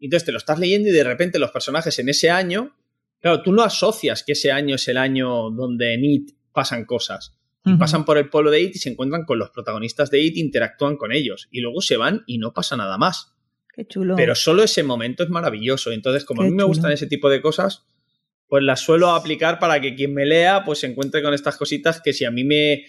[0.00, 2.76] Entonces te lo estás leyendo y de repente los personajes en ese año,
[3.20, 7.32] claro, tú no asocias que ese año es el año donde en It pasan cosas.
[7.80, 10.96] Pasan por el pueblo de It y se encuentran con los protagonistas de It, interactúan
[10.96, 11.48] con ellos.
[11.50, 13.32] Y luego se van y no pasa nada más.
[13.74, 14.14] Qué chulo.
[14.14, 15.90] Pero solo ese momento es maravilloso.
[15.90, 17.84] Entonces, como a mí me gustan ese tipo de cosas,
[18.46, 22.00] pues las suelo aplicar para que quien me lea, pues se encuentre con estas cositas
[22.00, 22.84] que si a mí me,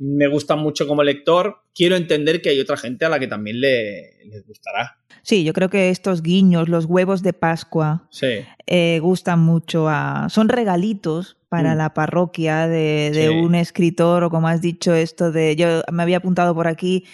[0.00, 3.60] me gustan mucho como lector, quiero entender que hay otra gente a la que también
[3.60, 4.98] le, les gustará.
[5.22, 8.08] Sí, yo creo que estos guiños, los huevos de Pascua,
[8.66, 10.28] eh, gustan mucho a.
[10.30, 11.76] Son regalitos para mm.
[11.76, 15.54] la parroquia de, un escritor, o como has dicho, esto de.
[15.54, 17.04] Yo me había apuntado por aquí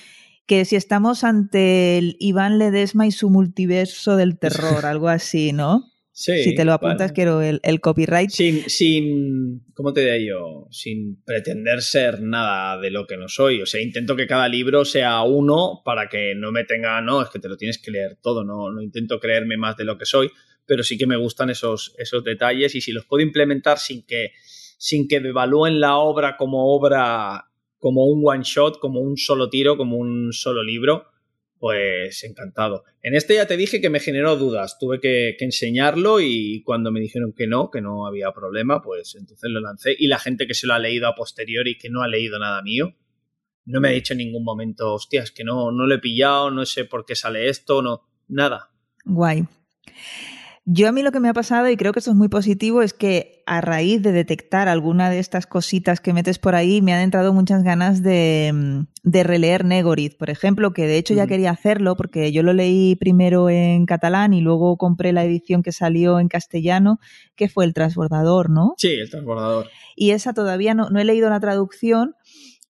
[0.46, 5.90] que si estamos ante el Iván Ledesma y su multiverso del terror, algo así, ¿no?
[6.16, 8.30] Si te lo apuntas, quiero el, copyright.
[8.30, 10.66] Sin, sin, ¿cómo te diría yo?
[10.70, 13.60] Sin pretender ser nada de lo que no soy.
[13.60, 17.28] O sea, intento que cada libro sea uno para que no me tenga, no, es
[17.28, 20.06] que te lo tienes que leer todo, no, no intento creerme más de lo que
[20.06, 20.30] soy,
[20.64, 24.30] pero sí que me gustan esos, esos detalles y si los puedo implementar sin que,
[24.78, 27.44] sin que evalúen la obra como obra,
[27.78, 31.08] como un one shot, como un solo tiro, como un solo libro,
[31.58, 32.84] pues encantado.
[33.02, 37.00] En este ya te dije que me generó dudas, tuve que, enseñarlo y cuando me
[37.00, 39.94] dijeron que no, que no había problema, pues entonces lo lancé.
[39.98, 42.38] Y la gente que se lo ha leído a posteriori y que no ha leído
[42.38, 42.94] nada mío,
[43.64, 46.64] no me ha dicho en ningún momento, hostias, que no, no lo he pillado, no
[46.66, 48.70] sé por qué sale esto, no, nada.
[49.04, 49.44] Guay.
[50.68, 52.82] Yo a mí lo que me ha pasado, y creo que esto es muy positivo,
[52.82, 56.92] es que a raíz de detectar alguna de estas cositas que metes por ahí, me
[56.92, 61.52] han entrado muchas ganas de, mm, releer Negoriz, por ejemplo, que de hecho ya quería
[61.52, 66.18] hacerlo porque yo lo leí primero en catalán y luego compré la edición que salió
[66.18, 66.98] en castellano,
[67.36, 68.74] que fue El Transbordador, ¿no?
[68.76, 69.70] Sí, El Transbordador.
[69.94, 72.16] Y esa todavía no, no he leído la traducción.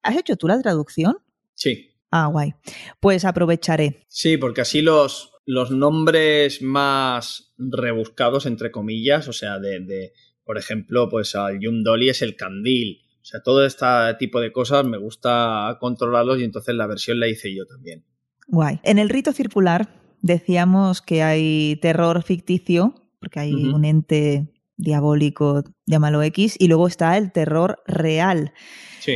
[0.03, 1.19] ¿Has hecho tú la traducción?
[1.55, 1.93] Sí.
[2.11, 2.55] Ah, guay.
[2.99, 4.05] Pues aprovecharé.
[4.09, 10.13] Sí, porque así los, los nombres más rebuscados, entre comillas, o sea, de,
[10.45, 13.03] por ejemplo, pues al Dolly es el candil.
[13.21, 13.87] O sea, todo este
[14.19, 18.05] tipo de cosas me gusta controlarlos y entonces la versión la hice yo también.
[18.49, 18.81] Guay.
[18.83, 19.89] En el rito circular
[20.21, 27.17] decíamos que hay terror ficticio, porque hay un ente diabólico, llámalo X, y luego está
[27.17, 28.53] el terror real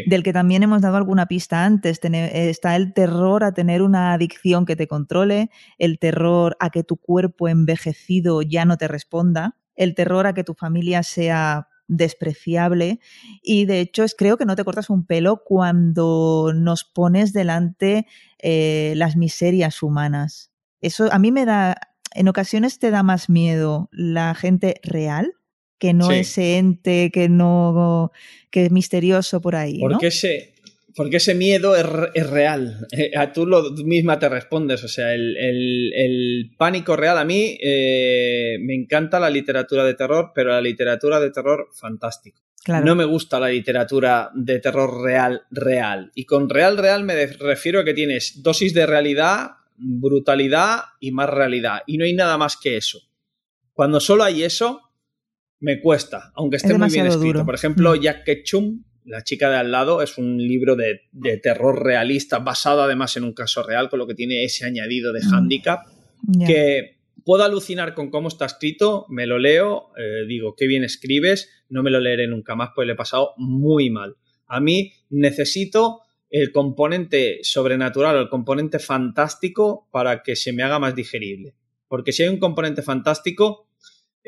[0.07, 2.01] del que también hemos dado alguna pista antes.
[2.03, 6.97] está el terror a tener una adicción que te controle, el terror a que tu
[6.97, 13.01] cuerpo envejecido ya no te responda, el terror a que tu familia sea despreciable
[13.43, 18.07] y de hecho es, creo que no te cortas un pelo cuando nos pones delante
[18.41, 20.53] eh, las miserias humanas.
[20.83, 21.77] Eso a mí me da,
[22.15, 25.38] en ocasiones te da más miedo la gente real
[25.79, 28.13] que no ese ente que no
[28.51, 29.79] que es misterioso por ahí.
[29.79, 30.55] Porque ese,
[30.99, 32.89] porque ese miedo es, real.
[32.91, 34.83] Eh, a tú, lo, misma te respondes.
[34.83, 37.19] O sea, el, pánico real.
[37.19, 42.41] A mí eh, me encanta la literatura de terror, pero la literatura de terror, fantástico.
[42.67, 46.11] No me gusta la literatura de terror real, real.
[46.17, 51.31] Y con real, real me refiero a que tienes dosis de realidad, brutalidad y más
[51.31, 51.83] realidad.
[51.87, 53.01] Y no hay nada más que eso.
[53.73, 54.88] Cuando solo hay eso,
[55.61, 57.45] me cuesta, aunque esté muy bien escrito.
[57.45, 58.01] Por ejemplo, mm.
[58.01, 61.01] Jack Ketchum la chica de al lado es un libro de,
[61.43, 65.21] terror realista, basado además en un caso real, con lo que tiene ese añadido de
[65.21, 65.35] mm.
[65.35, 65.87] handicap,
[66.47, 71.49] que puedo alucinar con cómo está escrito, me lo leo, eh, digo, qué bien escribes,
[71.71, 74.17] no me lo leeré nunca más, pues le he pasado muy mal.
[74.47, 80.79] A mí necesito el componente sobrenatural o el componente fantástico para que se me haga
[80.79, 81.55] más digerible.
[81.89, 83.68] Porque si hay un componente fantástico,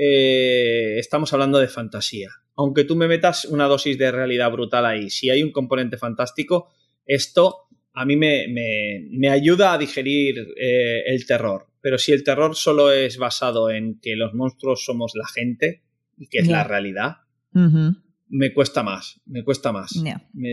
[0.02, 5.08] eh, estamos hablando de fantasía aunque tú me metas una dosis de realidad brutal ahí,
[5.08, 6.68] si hay un componente fantástico,
[7.06, 11.68] esto a mí me, ayuda a digerir eh, el terror.
[11.80, 15.82] Pero si el terror solo es basado en que los monstruos somos la gente
[16.18, 17.16] y que es la realidad,
[17.52, 19.92] me cuesta más, me cuesta más.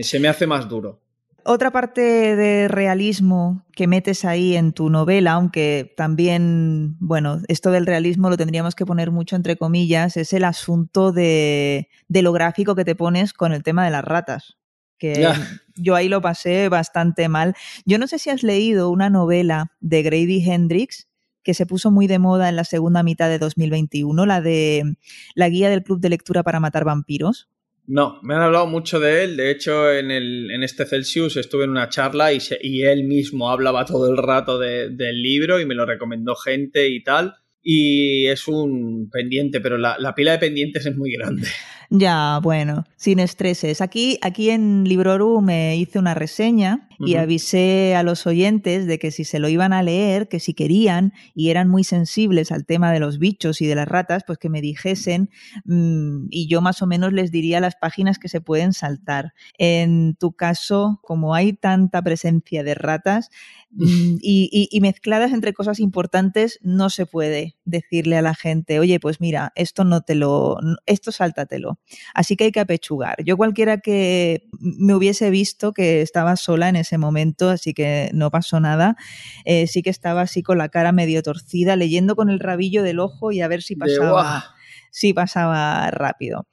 [0.00, 1.02] se me hace más duro.
[1.44, 7.86] Otra parte de realismo que metes ahí en tu novela, aunque también, bueno, esto del
[7.86, 12.84] realismo lo tendríamos que poner mucho entre comillas, es el asunto de, lo gráfico que
[12.84, 14.56] te pones con el tema de las ratas.
[14.98, 15.28] Que
[15.76, 17.54] yo ahí lo pasé bastante mal.
[17.86, 21.08] Yo no sé si has leído una novela de Grady Hendrix
[21.44, 24.96] que se puso muy de moda en la segunda mitad de 2021, la de
[25.34, 27.48] La guía del club de lectura para matar vampiros.
[27.88, 29.36] No, me han hablado mucho de él.
[29.38, 33.50] De hecho, en, el, en este Celsius estuve en una charla y, y él mismo
[33.50, 37.36] hablaba todo el rato del libro y me lo recomendó gente y tal.
[37.62, 41.48] Y es un pendiente, pero la, la pila de pendientes es muy grande.
[41.88, 43.80] Ya, bueno, sin estreses.
[43.80, 49.10] Aquí, aquí en Libroru me hice una reseña y avisé a los oyentes de que
[49.10, 52.92] si se lo iban a leer, que si querían y eran muy sensibles al tema
[52.92, 55.30] de los bichos y de las ratas, pues que me dijesen
[55.64, 59.32] mm, y yo más o menos les diría las páginas que se pueden saltar.
[59.58, 63.30] En tu caso, como hay tanta presencia de ratas,
[63.70, 63.78] mm,
[64.22, 69.20] y, y, mezcladas entre cosas importantes, no se puede decirle a la gente, oye, pues
[69.20, 70.56] mira, esto no te lo,
[70.86, 71.78] esto sáltatelo.
[72.14, 73.22] Así que hay que apechugar.
[73.24, 78.30] Yo cualquiera que me hubiese visto que estaba sola en ese momento, así que no
[78.30, 78.96] pasó nada,
[79.44, 83.00] eh, sí que estaba así con la cara medio torcida, leyendo con el rabillo del
[83.00, 84.54] ojo y a ver si pasaba,
[84.90, 86.46] si pasaba rápido.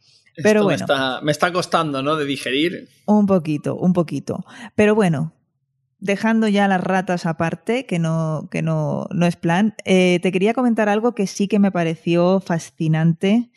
[0.44, 0.80] Pero bueno.
[0.80, 2.16] Me está, me está costando, ¿no?
[2.18, 2.90] De digerir.
[3.06, 4.44] Un poquito, un poquito.
[4.76, 5.34] Pero bueno,
[6.00, 10.54] dejando ya las ratas aparte, que no, que no, no es plan, eh, te quería
[10.54, 13.50] comentar algo que sí que me pareció fascinante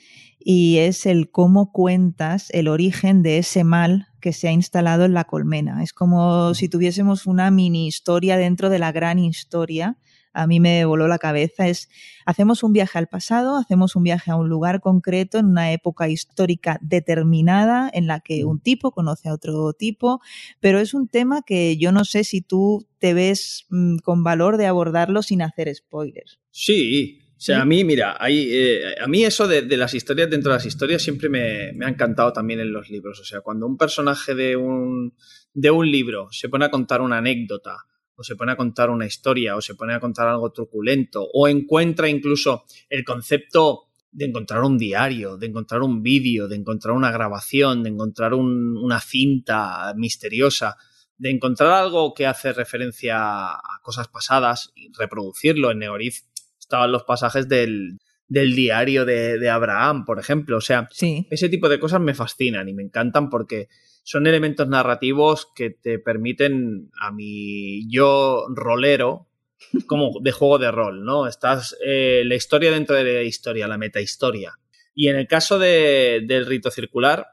[0.51, 5.13] y es el cómo cuentas el origen de ese mal que se ha instalado en
[5.13, 5.83] la colmena.
[5.83, 9.99] Es como si tuviésemos una mini historia dentro de la gran historia.
[10.33, 11.69] A mí me voló la cabeza.
[11.69, 11.91] Es
[12.25, 16.09] hacemos un viaje al pasado, hacemos un viaje a un lugar concreto en una época
[16.09, 20.23] histórica determinada en la que un tipo conoce a otro tipo,
[20.61, 24.57] pero es un tema que yo no sé si tú te ves mm, con valor
[24.57, 26.41] de abordarlo sin hacer spoilers.
[26.51, 30.57] Sí, o sea, a mí, mira, eh, a mí eso de, las historias dentro de
[30.57, 33.21] las historias siempre me, ha encantado también en los libros.
[33.21, 35.15] O sea, cuando un personaje de un,
[35.55, 37.77] de un libro se pone a contar una anécdota,
[38.17, 41.47] o se pone a contar una historia, o se pone a contar algo truculento, o
[41.47, 47.13] encuentra incluso el concepto de encontrar un diario, de encontrar un vídeo, de encontrar una
[47.13, 50.77] grabación, de encontrar una cinta misteriosa,
[51.17, 53.17] de encontrar algo que hace referencia
[53.51, 56.28] a cosas pasadas y reproducirlo en Neoriz
[56.69, 60.59] estaban los pasajes del, diario de, Abraham, por ejemplo.
[60.59, 60.87] O sea,
[61.31, 63.69] ese tipo de cosas me fascinan y me encantan porque
[64.03, 69.29] son elementos narrativos que te permiten a mi yo rolero,
[69.87, 71.27] como de juego de rol, ¿no?
[71.27, 74.53] Estás eh, la historia dentro de la historia, la metahistoria.
[74.95, 77.27] Y en el caso del rito circular,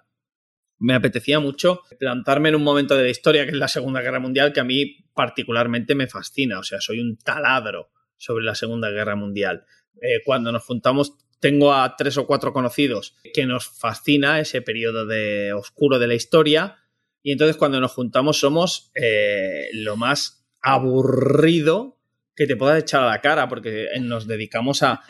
[0.79, 4.19] me apetecía mucho plantarme en un momento de la historia, que es la Segunda Guerra
[4.19, 6.59] Mundial, que a mí particularmente me fascina.
[6.59, 9.65] O sea, soy un taladro sobre la Segunda Guerra Mundial.
[10.01, 15.05] Eh, cuando nos juntamos, tengo a tres o cuatro conocidos que nos fascina ese periodo
[15.05, 16.77] de oscuro de la historia.
[17.21, 21.99] Y entonces cuando nos juntamos somos eh, lo más aburrido
[22.35, 25.01] que te puedas echar a la cara, porque nos dedicamos a,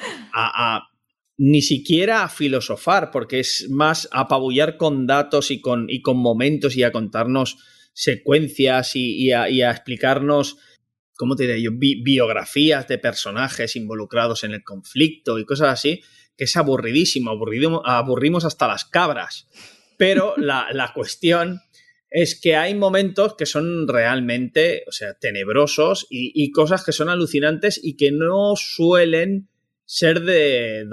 [1.38, 6.78] ni siquiera a filosofar, porque es más apabullar con datos y con, y con momentos
[6.78, 7.58] y a contarnos
[7.94, 10.58] secuencias y a explicarnos
[11.18, 11.72] ¿cómo te diré yo?
[11.74, 16.02] biografías de personajes involucrados en el conflicto y cosas así,
[16.38, 17.32] que es aburridísimo,
[17.86, 19.48] aburrimos hasta las cabras.
[19.98, 21.62] Pero la, cuestión
[22.10, 27.80] es que hay momentos que son realmente, o sea, tenebrosos y, cosas que son alucinantes
[27.82, 29.50] y que no suelen
[29.86, 30.86] ser de...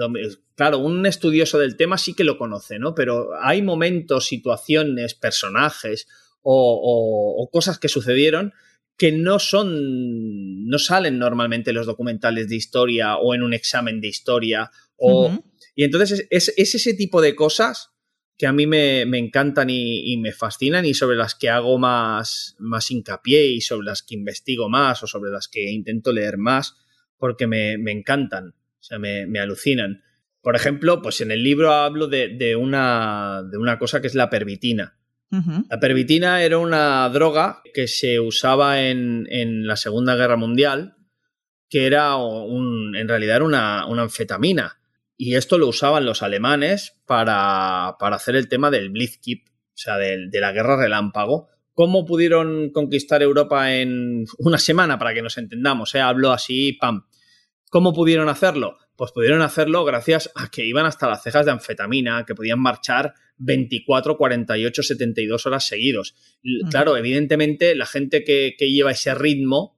[0.55, 2.93] Claro, un estudioso del tema sí que lo conoce, ¿no?
[2.93, 6.07] Pero hay momentos, situaciones, personajes
[6.43, 8.53] o, cosas que sucedieron
[8.97, 13.99] que no son, no salen normalmente en los documentales de historia o en un examen
[14.01, 14.71] de historia.
[14.95, 15.31] O,
[15.75, 17.89] Y entonces es, ese tipo de cosas
[18.37, 22.89] que a mí me, encantan y, me fascinan y sobre las que hago más, más
[22.91, 26.75] hincapié y sobre las que investigo más o sobre las que intento leer más
[27.17, 30.03] porque me, encantan, o sea, me, alucinan.
[30.41, 34.29] Por ejemplo, pues en el libro hablo de, una, de una cosa que es la
[34.29, 34.97] pervitina.
[35.69, 40.95] La pervitina era una droga que se usaba en, la Segunda Guerra Mundial,
[41.69, 44.77] que era en realidad era una, anfetamina.
[45.17, 50.27] Y esto lo usaban los alemanes para, hacer el tema del Blitzkrieg, o sea, de,
[50.29, 51.47] de, la guerra relámpago.
[51.73, 55.95] ¿Cómo pudieron conquistar Europa en una semana, para que nos entendamos?
[55.95, 56.01] Eh?
[56.01, 57.07] Hablo así, pam.
[57.71, 58.77] ¿Cómo pudieron hacerlo?
[58.95, 63.15] Pues pudieron hacerlo gracias a que iban hasta las cejas de anfetamina, que podían marchar
[63.37, 66.15] 24, 48, 72 horas seguidos.
[66.69, 69.77] Claro, evidentemente la gente que, lleva ese ritmo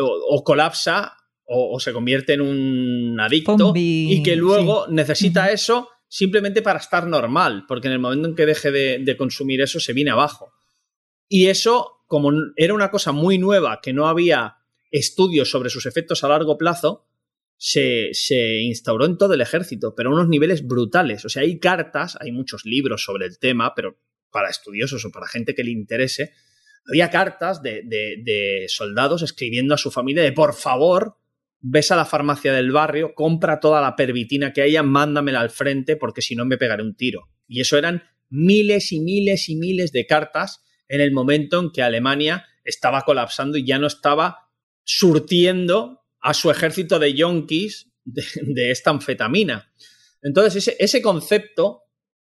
[0.00, 6.78] o, colapsa o, se convierte en un adicto y que luego necesita eso simplemente para
[6.78, 10.52] estar normal, porque en el momento en que deje de, consumir eso se viene abajo.
[11.26, 14.56] Y eso, como era una cosa muy nueva, que no había
[14.90, 17.06] estudios sobre sus efectos a largo plazo,
[17.56, 21.24] se, instauró en todo el ejército, pero a unos niveles brutales.
[21.24, 23.98] O sea, hay cartas, hay muchos libros sobre el tema, pero
[24.30, 26.32] para estudiosos o para gente que le interese,
[26.88, 31.16] había cartas de, soldados escribiendo a su familia de por favor,
[31.60, 35.96] ves a la farmacia del barrio, compra toda la pervitina que haya, mándamela al frente
[35.96, 37.28] porque si no me pegaré un tiro.
[37.46, 41.82] Y eso eran miles y miles y miles de cartas en el momento en que
[41.82, 44.50] Alemania estaba colapsando y ya no estaba
[44.84, 49.72] surtiendo a su ejército de yonkis de, esta anfetamina.
[50.22, 51.82] Entonces, ese, ese concepto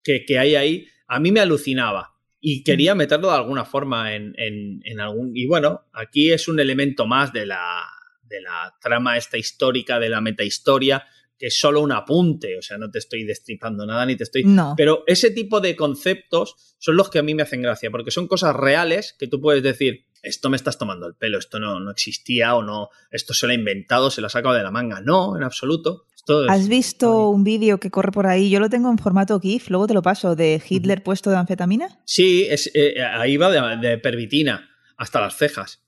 [0.03, 5.37] que, hay ahí a mí me alucinaba y quería meterlo de alguna forma en, algún...
[5.37, 7.85] Y bueno, aquí es un elemento más de la,
[8.23, 11.07] de la trama esta histórica, de la metahistoria,
[11.39, 14.45] que es solo un apunte, o sea, no te estoy destripando nada ni te estoy...
[14.45, 14.75] No.
[14.77, 18.27] Pero ese tipo de conceptos son los que a mí me hacen gracia, porque son
[18.27, 21.91] cosas reales que tú puedes decir, esto me estás tomando el pelo, esto no, no
[21.91, 25.01] existía o no, esto se lo ha inventado, se lo ha sacado de la manga.
[25.01, 26.07] No, en absoluto.
[26.49, 28.49] ¿Has visto un vídeo que corre por ahí?
[28.49, 32.01] Yo lo tengo en formato GIF, luego te lo paso, de Hitler puesto de anfetamina.
[32.05, 35.83] Sí, es, eh, ahí va de, pervitina hasta las cejas,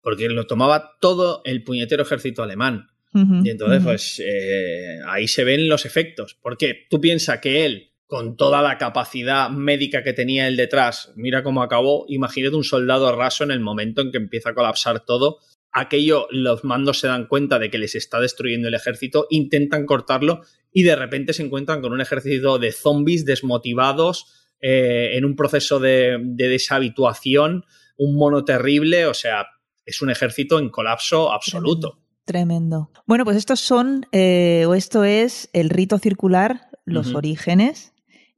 [0.00, 2.88] porque lo tomaba todo el puñetero ejército alemán.
[3.14, 8.36] y entonces, pues eh, ahí se ven los efectos, porque tú piensas que él con
[8.36, 13.44] toda la capacidad médica que tenía él detrás, mira cómo acabó, imagínate un soldado raso
[13.44, 15.38] en el momento en que empieza a colapsar todo,
[15.72, 20.42] aquello los mandos se dan cuenta de que les está destruyendo el ejército, intentan cortarlo
[20.72, 24.26] y de repente se encuentran con un ejército de zombies desmotivados
[24.60, 27.64] eh, en un proceso de, deshabituación,
[27.98, 29.46] un mono terrible, o sea,
[29.84, 31.98] es un ejército en colapso absoluto.
[32.24, 32.90] Tremendo.
[33.06, 37.92] Bueno, pues estos son, eh, o esto es el rito circular, los orígenes,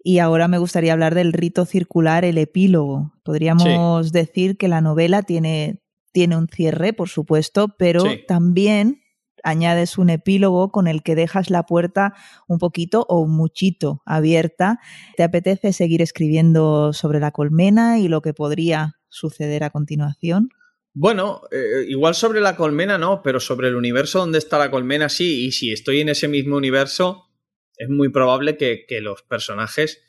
[0.09, 3.13] y ahora me gustaría hablar del rito circular, el epílogo.
[3.25, 5.83] Podríamos decir que la novela tiene,
[6.13, 9.03] tiene un cierre, por supuesto, pero también
[9.45, 12.15] añades un epílogo con el que dejas la puerta
[12.47, 14.81] un poquito o muchito abierta.
[15.19, 20.49] ¿Te apetece seguir escribiendo sobre la colmena y lo que podría suceder a continuación?
[20.95, 25.11] Bueno, eh, igual sobre la colmena no, pero sobre el universo donde está la colmena
[25.11, 27.28] sí, y si estoy en ese mismo universo,
[27.79, 30.03] es muy probable que, los personajes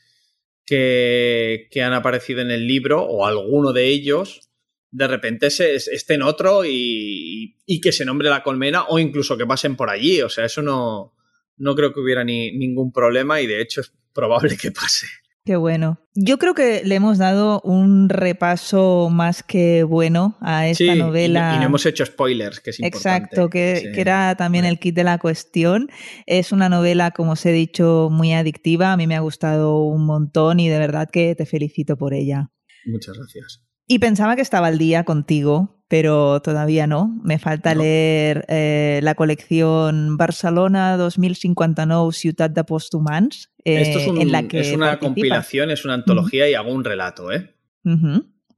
[0.65, 4.49] que, han aparecido en el libro o alguno de ellos
[4.91, 9.76] de repente se, estén otro y, que se nombre la colmena o incluso que pasen
[9.76, 10.22] por allí.
[10.24, 11.15] O sea, eso no,
[11.57, 15.05] no creo que hubiera ni, ningún problema y de hecho es probable que pase.
[15.50, 16.00] Qué bueno.
[16.14, 21.54] Yo creo que le hemos dado un repaso más que bueno a esta novela.
[21.56, 23.26] Y, no hemos hecho spoilers, que es importante.
[23.26, 25.89] Exacto, que, era también el kit de la cuestión.
[26.28, 28.93] Es una novela, como os he dicho, muy adictiva.
[28.93, 32.52] A mí me ha gustado un montón y de verdad que te felicito por ella.
[32.86, 33.66] Muchas gracias.
[33.88, 37.19] Y pensaba que estaba al día contigo, pero todavía no.
[37.23, 43.51] Me falta leer eh, la colección Barcelona 2059 Ciutat de Postumans.
[43.65, 46.85] Eh, Esto es, en la que es una compilación, es una antología y hago un
[46.85, 47.55] relato, ¿eh?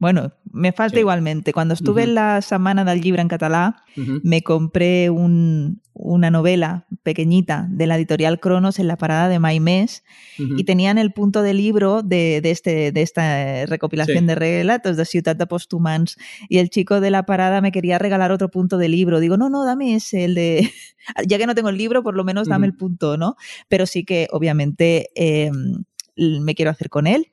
[0.01, 1.53] Bueno, me falta igualmente.
[1.53, 3.83] Cuando estuve en la Semana del Llibre en catalá,
[4.23, 10.03] me compré una novela pequeñita de la editorial Cronos en la parada de Maimés
[10.39, 15.35] y tenían el punto de libro de, este, de esta recopilación de relatos de Ciudad
[15.35, 16.17] de Postumans
[16.49, 19.19] y el chico de la parada me quería regalar otro punto de libro.
[19.19, 20.67] Digo, no, no, dame ese, el de...
[21.27, 23.35] ya que no tengo el libro, por lo menos dame el punto, ¿no?
[23.69, 25.83] Pero sí que obviamente em,
[26.15, 27.27] me quiero hacer con él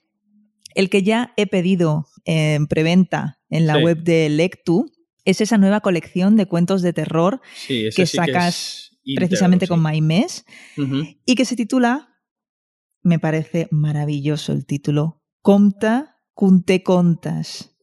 [0.75, 4.91] el que ya he pedido en preventa en la web de Lectu
[5.25, 10.45] es esa nueva colección de cuentos de terror que sacas precisamente con Maimés
[11.25, 12.17] y que se titula,
[13.03, 17.78] me parece maravilloso el título, Comta Cunte Contas.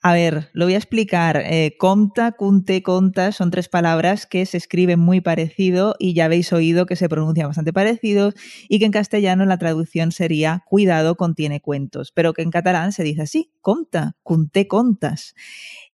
[0.00, 1.42] A ver, lo voy a explicar.
[1.44, 6.52] Eh, comta, cunte, conta son tres palabras que se escriben muy parecido y ya habéis
[6.52, 8.34] oído que se pronuncian bastante parecidos
[8.68, 13.02] y que en castellano la traducción sería cuidado contiene cuentos, pero que en catalán se
[13.04, 15.34] dice así, comta, cunte, contas.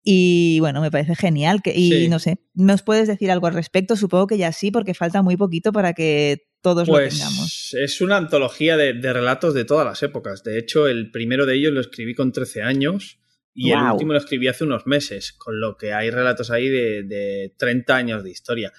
[0.10, 1.62] Y bueno, me parece genial.
[1.62, 3.98] Que, y no sé, ¿nos puedes decir algo al respecto?
[3.98, 7.76] Supongo que ya sí, porque falta muy poquito para que todos lo pues, tengamos.
[7.78, 10.44] Es una antología de, de, relatos de todas las épocas.
[10.44, 13.20] De hecho, el primero de ellos lo escribí con 13 años
[13.60, 17.02] y el último lo escribí hace unos meses, con lo que hay relatos ahí de,
[17.02, 18.72] de 30 años de historia.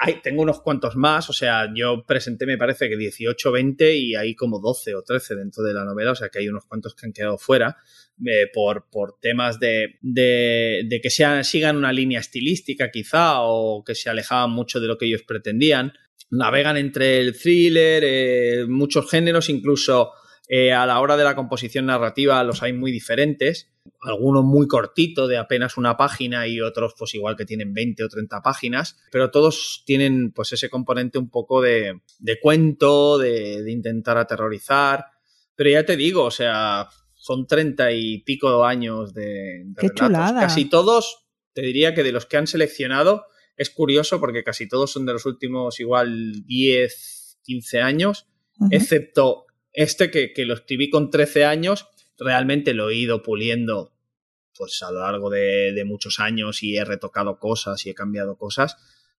[0.00, 4.16] hay, tengo unos cuantos más, o sea, yo presenté me parece que 18, 20 y
[4.16, 6.96] hay como 12 o 13 dentro de la novela, o sea que hay unos cuantos
[6.96, 7.76] que han quedado fuera
[8.26, 13.84] eh, por, por, temas de, de, de que sean, sigan una línea estilística quizá o
[13.84, 15.92] que se alejaban mucho de lo que ellos pretendían.
[16.32, 20.10] Navegan entre el thriller, eh, muchos géneros, incluso
[20.52, 23.70] eh, a la hora de la composición narrativa los hay muy diferentes,
[24.00, 28.08] algunos muy cortitos de apenas una página y otros pues igual que tienen 20 o
[28.08, 32.00] 30 páginas, pero todos tienen pues ese componente un poco de,
[32.42, 35.04] cuento, de, intentar aterrorizar,
[35.54, 40.42] pero ya te digo, o sea, son treinta y pico años de, Qué relatos.
[40.42, 43.26] Casi todos, te diría que de los que han seleccionado,
[43.56, 48.26] es curioso porque casi todos son de los últimos igual 10, 15 años,
[48.72, 51.86] excepto este que, lo escribí con 13 años,
[52.18, 53.94] realmente lo he ido puliendo
[54.56, 58.76] pues a lo largo de, muchos años y he retocado cosas y he cambiado cosas,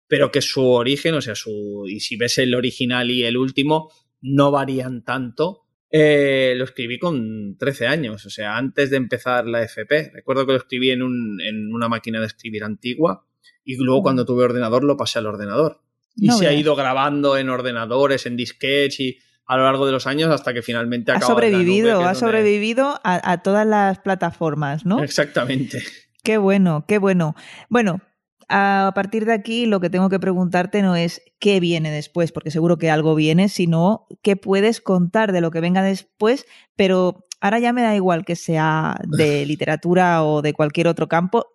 [0.06, 3.90] pero que su origen, o sea, su, y si ves el original y el último,
[4.20, 5.62] no varían tanto.
[5.92, 10.10] Eh, lo escribí con 13 años, o sea, antes de empezar la FP.
[10.12, 13.26] Recuerdo que lo escribí en, un, en una máquina de escribir antigua
[13.64, 15.80] y luego cuando tuve ordenador lo pasé al ordenador.
[16.16, 19.18] Y se ha ido grabando en ordenadores, en disquets y
[19.50, 23.66] a lo largo de los años hasta que finalmente ha sobrevivido, ha sobrevivido a, todas
[23.66, 25.02] las plataformas, ¿no?
[25.02, 25.82] Exactamente.
[26.22, 27.34] Qué bueno, qué bueno.
[27.68, 28.00] Bueno,
[28.48, 32.52] a partir de aquí lo que tengo que preguntarte no es qué viene después, porque
[32.52, 36.46] seguro que algo viene, sino qué puedes contar de lo que venga después,
[36.76, 41.46] pero ahora ya me da igual que sea de literatura o de cualquier otro campo,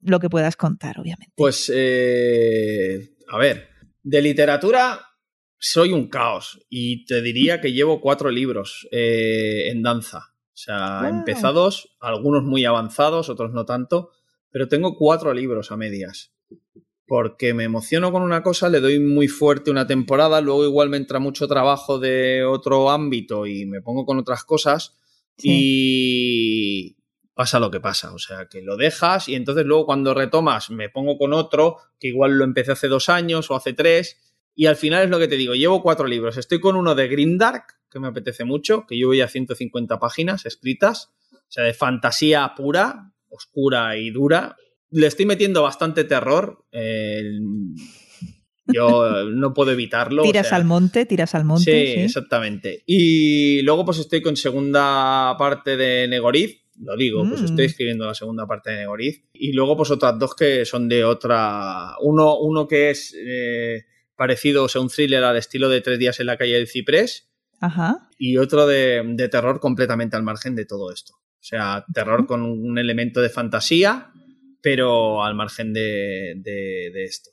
[0.00, 1.34] lo que puedas contar, obviamente.
[1.36, 3.68] Pues, eh, a ver,
[4.02, 5.11] de literatura
[5.64, 10.34] soy un caos y te diría que llevo cuatro libros eh, en danza.
[10.48, 14.10] O sea, empezados, algunos muy avanzados, otros no tanto,
[14.50, 16.32] pero tengo cuatro libros a medias.
[17.06, 20.96] Porque me emociono con una cosa, le doy muy fuerte una temporada, luego igual me
[20.96, 24.96] entra mucho trabajo de otro ámbito y me pongo con otras cosas
[25.40, 26.96] y
[27.34, 28.12] pasa lo que pasa.
[28.12, 32.08] O sea, que lo dejas y entonces luego cuando retomas me pongo con otro que
[32.08, 34.18] igual lo empecé hace dos años o hace tres
[34.54, 36.36] y al final es lo que te digo, llevo cuatro libros.
[36.36, 41.10] Estoy con uno de Grimdark, que me apetece mucho, que llevo ya 150 páginas escritas,
[41.32, 44.56] o sea, de fantasía pura, oscura y dura.
[44.90, 46.64] Le estoy metiendo bastante terror.
[48.66, 50.22] yo no puedo evitarlo.
[50.22, 51.64] Tiras al monte, tiras al monte.
[51.64, 52.82] Sí, exactamente.
[52.86, 57.68] Y luego pues estoy con segunda parte de Negoriz, lo digo, pues estoy mm.
[57.68, 59.24] escribiendo la segunda parte de Negoriz.
[59.32, 61.94] Y luego pues otras dos que son de otra...
[62.00, 63.14] Uno, uno que es...
[63.16, 63.84] Eh,
[64.16, 67.30] parecido, o sea, un thriller al estilo de Tres días en la calle del Ciprés.
[67.60, 68.08] Ajá.
[68.18, 71.14] Y otro de, terror completamente al margen de todo esto.
[71.14, 74.12] O sea, terror con un elemento de fantasía,
[74.60, 77.30] pero al margen de, esto.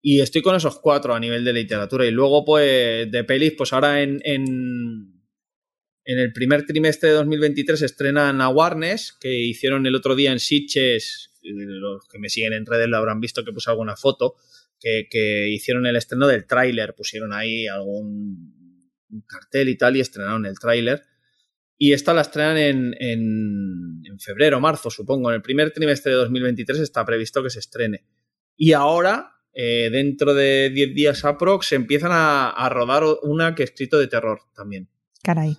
[0.00, 2.06] Y estoy con esos cuatro a nivel de literatura.
[2.06, 5.22] Y luego, pues, de pelis, pues ahora en, en,
[6.04, 10.40] en el primer trimestre de 2023 estrenan a Warnes, que hicieron el otro día en
[10.40, 11.32] Sitges.
[11.42, 14.36] Los que me siguen en redes lo habrán visto que puse alguna foto
[14.80, 18.86] que, hicieron el estreno del tráiler, pusieron ahí algún
[19.26, 21.02] cartel y tal y estrenaron el tráiler.
[21.76, 25.30] Y esta la estrenan en, en, febrero, marzo, supongo.
[25.30, 28.04] En el primer trimestre de 2023 está previsto que se estrene.
[28.56, 33.62] Y ahora, eh, dentro de 10 días aprox, se empiezan a, a, rodar una que
[33.62, 34.88] he escrito de terror también.
[35.22, 35.56] Caray.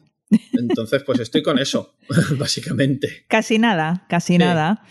[0.53, 1.95] Entonces, pues estoy con eso,
[2.38, 3.26] básicamente.
[3.28, 4.84] Casi nada, casi nada.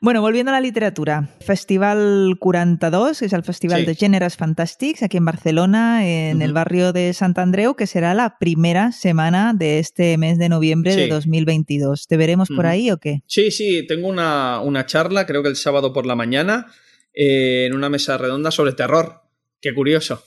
[0.00, 5.16] Bueno, volviendo a la literatura, Festival 42, que es el Festival de Géneros Fantàstics, aquí
[5.16, 10.18] en Barcelona, en el barrio de Sant Andreu, que será la primera semana de este
[10.18, 12.06] mes de noviembre de 2022.
[12.06, 13.22] ¿Te veremos por ahí o qué?
[13.26, 16.66] Sí, sí, tengo una, charla, creo que el sábado por la mañana,
[17.12, 19.22] eh, en una mesa redonda sobre terror.
[19.60, 20.22] Qué curioso.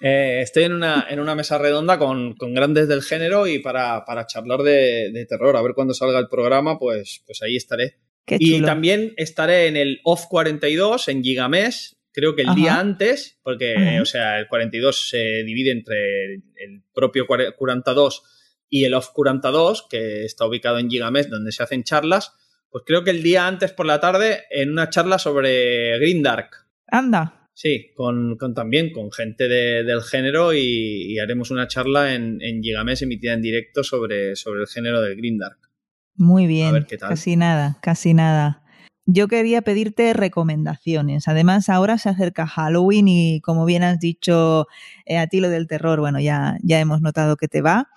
[0.00, 4.60] Eh, estoy en una, en una, mesa redonda con, grandes del género y para, charlar
[4.62, 5.56] de, de, terror.
[5.56, 7.96] A ver cuando salga el programa, pues, pues ahí estaré
[8.26, 13.98] y también estaré en el Off 42 en Gigamesh, creo que el día antes, porque,
[14.00, 18.22] o sea, el 42 se divide entre el propio 42
[18.68, 22.32] y el Off 42, que está ubicado en Gigamesh, donde se hacen charlas.
[22.70, 26.50] Pues creo que el día antes por la tarde en una charla sobre Green Dark.
[26.86, 27.48] Anda.
[27.52, 33.34] Sí, con, también con gente del género y, haremos una charla en, en Gigamesh emitida
[33.34, 35.69] en directo sobre, sobre el género del Green Dark.
[36.16, 38.62] Muy bien, casi nada, casi nada.
[39.06, 41.26] Yo quería pedirte recomendaciones.
[41.26, 44.66] Además, ahora se acerca Halloween y como bien has dicho
[45.06, 47.88] eh, a ti lo del terror, bueno, ya, ya hemos notado que te va.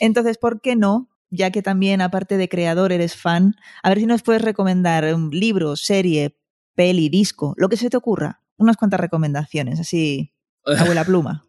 [0.00, 1.08] Entonces, ¿por qué no?
[1.30, 5.30] Ya que también, aparte de creador, eres fan, a ver si nos puedes recomendar un
[5.30, 6.36] libro, serie,
[6.74, 8.40] peli, disco, lo que se te ocurra.
[8.56, 10.32] Unas cuantas recomendaciones, así,
[10.64, 11.44] abuela pluma.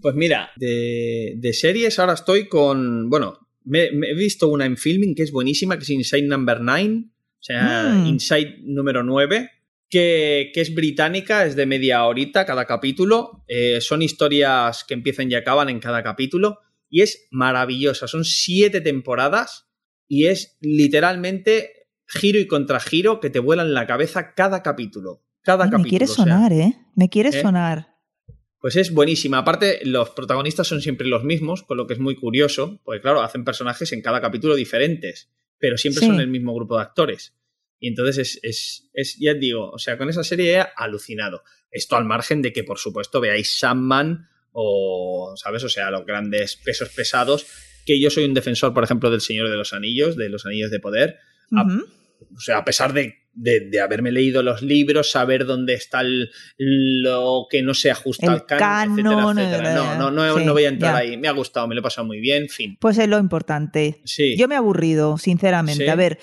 [0.00, 5.14] Pues mira, de, de series ahora estoy con, bueno, me, he visto una en filming
[5.14, 7.10] que es buenísima, que es Inside Number 9, o
[7.40, 8.06] sea, mm.
[8.06, 9.50] Inside número 9,
[9.90, 13.44] que, es británica, es de media horita cada capítulo.
[13.46, 16.58] Eh, son historias que empiezan y acaban en cada capítulo.
[16.88, 18.08] Y es maravillosa.
[18.08, 19.68] Son siete temporadas
[20.08, 25.22] y es literalmente giro y contragiro que te vuelan la cabeza cada capítulo.
[25.42, 25.84] Cada capítulo.
[25.84, 26.76] Me quiere sonar, ¿eh?
[26.94, 27.40] Me quiere ¿eh?
[27.40, 27.93] sonar.
[28.64, 29.36] Pues es buenísima.
[29.36, 33.20] Aparte, los protagonistas son siempre los mismos, con lo que es muy curioso, porque claro,
[33.20, 37.34] hacen personajes en cada capítulo diferentes, pero siempre son el mismo grupo de actores.
[37.78, 41.42] Y entonces es, es, ya digo, o sea, con esa serie he alucinado.
[41.70, 45.62] Esto al margen de que, por supuesto, veáis Sandman o, ¿sabes?
[45.62, 47.46] O sea, los grandes pesos pesados,
[47.84, 50.70] que yo soy un defensor, por ejemplo, del Señor de los Anillos, de los Anillos
[50.70, 51.18] de Poder.
[51.54, 56.02] o sea, a pesar de de, haberme leído los libros, saber dónde está
[56.58, 61.16] lo que no se ajusta al canon, etcétera, No, no, no, voy a entrar ahí.
[61.16, 62.76] Me ha gustado, me lo he pasado muy bien, fin.
[62.80, 64.00] Pues es lo importante.
[64.36, 65.90] Yo me he aburrido, sinceramente.
[65.90, 66.18] A ver,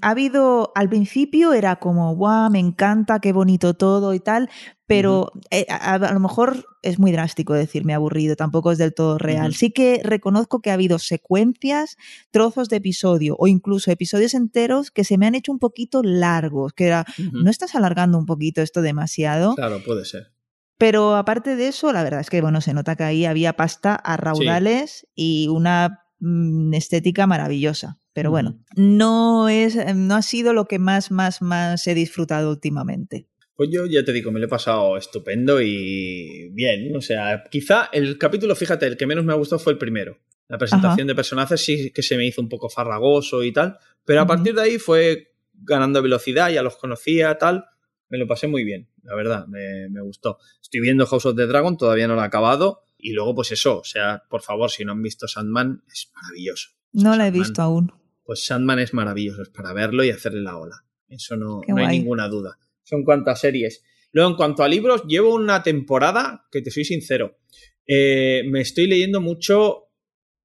[0.00, 4.48] ha habido, al principio era como, guau, me encanta, qué bonito todo y tal,
[4.86, 9.54] pero eh, a, lo mejor es muy drástico decirme aburrido, tampoco es del todo real.
[9.54, 11.96] Sí que reconozco que ha habido secuencias,
[12.30, 16.72] trozos de episodio o incluso episodios enteros que se me han hecho un poquito largos,
[16.72, 19.56] que era, ¿no estás alargando un poquito esto demasiado?
[19.56, 20.32] Claro, puede ser.
[20.78, 23.94] Pero aparte de eso, la verdad es que bueno, se nota que ahí había pasta
[23.94, 27.98] a raudales y una mm, estética maravillosa.
[28.16, 33.28] Pero bueno, no es, no ha sido lo que más, más, más he disfrutado últimamente.
[33.54, 36.96] Pues yo ya te digo, me lo he pasado estupendo y bien.
[36.96, 40.16] O sea, quizá el capítulo, fíjate, el que menos me ha gustado fue el primero.
[40.48, 44.22] La presentación de personajes sí que se me hizo un poco farragoso y tal, pero
[44.22, 47.66] a partir de ahí fue ganando velocidad, ya los conocía, tal.
[48.08, 50.38] Me lo pasé muy bien, la verdad, me, me gustó.
[50.62, 52.80] Estoy viendo House of the Dragon, todavía no lo he acabado.
[52.96, 56.70] Y luego, pues eso, o sea, por favor, si no han visto Sandman, es maravilloso.
[56.94, 57.92] no la he visto aún.
[58.26, 60.84] Pues Sandman es maravilloso, es para verlo y hacerle la ola.
[61.08, 63.82] Eso no, no hay ninguna duda son cuantas series.
[64.12, 67.38] Luego, en cuanto a libros, llevo una temporada que te soy sincero.
[67.86, 69.88] Eh, me estoy leyendo mucho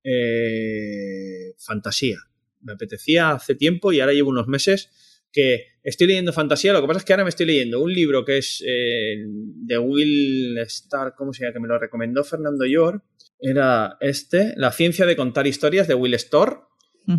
[0.03, 2.17] eh, fantasía.
[2.61, 4.89] Me apetecía hace tiempo y ahora llevo unos meses
[5.31, 6.73] que estoy leyendo fantasía.
[6.73, 9.77] Lo que pasa es que ahora me estoy leyendo un libro que es eh, de
[9.77, 11.53] Will Starr, ¿cómo se llama?
[11.53, 13.03] Que me lo recomendó Fernando York.
[13.39, 16.67] Era este, La ciencia de contar historias de Will Storr,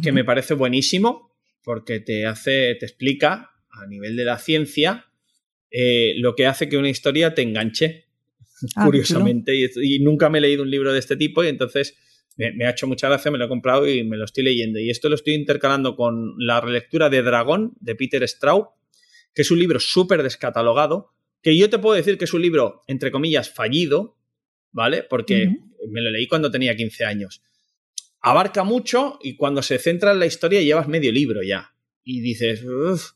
[0.02, 5.06] que me parece buenísimo porque te hace, te explica a nivel de la ciencia
[5.70, 8.04] eh, lo que hace que una historia te enganche,
[8.76, 9.54] ah, curiosamente.
[9.56, 11.96] Y, nunca me he leído un libro de este tipo y entonces
[12.36, 14.78] me, ha hecho mucha gracia, me lo he comprado y me lo estoy leyendo.
[14.78, 18.68] Y esto lo estoy intercalando con la relectura de Dragón de Peter Straub,
[19.34, 22.82] que es un libro súper descatalogado, que yo te puedo decir que es un libro,
[22.86, 24.18] entre comillas, fallido,
[24.72, 25.02] ¿vale?
[25.02, 25.56] Porque
[25.88, 27.42] me lo leí cuando tenía 15 años.
[28.22, 31.74] Abarca mucho y cuando se centra en la historia llevas medio libro ya.
[32.04, 33.12] Y dices, Uf.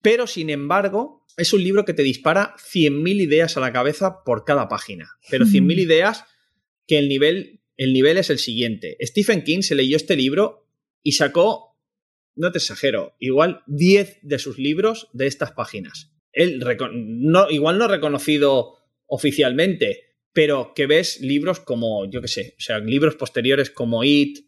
[0.00, 4.44] pero sin embargo, es un libro que te dispara 100.000 ideas a la cabeza por
[4.44, 5.10] cada página.
[5.28, 6.24] Pero 100.000 ideas
[6.86, 8.96] que el nivel, el nivel es el siguiente.
[9.00, 10.68] Stephen King se leyó este libro
[11.02, 11.76] y sacó,
[12.36, 16.12] no te exagero, igual 10 de sus libros de estas páginas.
[16.32, 20.03] Él, no, igual no reconocido oficialmente,
[20.34, 24.40] pero que ves libros como, yo qué sé, o sea, libros posteriores como It,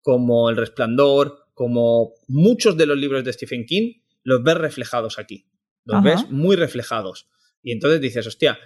[0.00, 5.46] como El Resplandor, como muchos de los libros de Stephen King, los ves reflejados aquí.
[5.84, 7.28] Los ves muy reflejados.
[7.62, 8.58] Y entonces dices, hostia,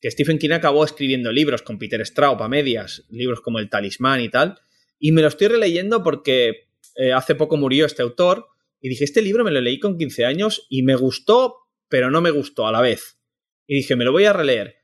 [0.00, 4.20] que Stephen King acabó escribiendo libros con Peter Straub a medias, libros como El Talismán
[4.20, 4.58] y tal,
[5.00, 8.46] y me lo estoy releyendo porque eh, hace poco murió este autor
[8.80, 11.56] y dije, este libro me lo leí con 15 años y me gustó,
[11.88, 13.18] pero no me gustó a la vez.
[13.66, 14.79] Y dije, me lo voy a releer.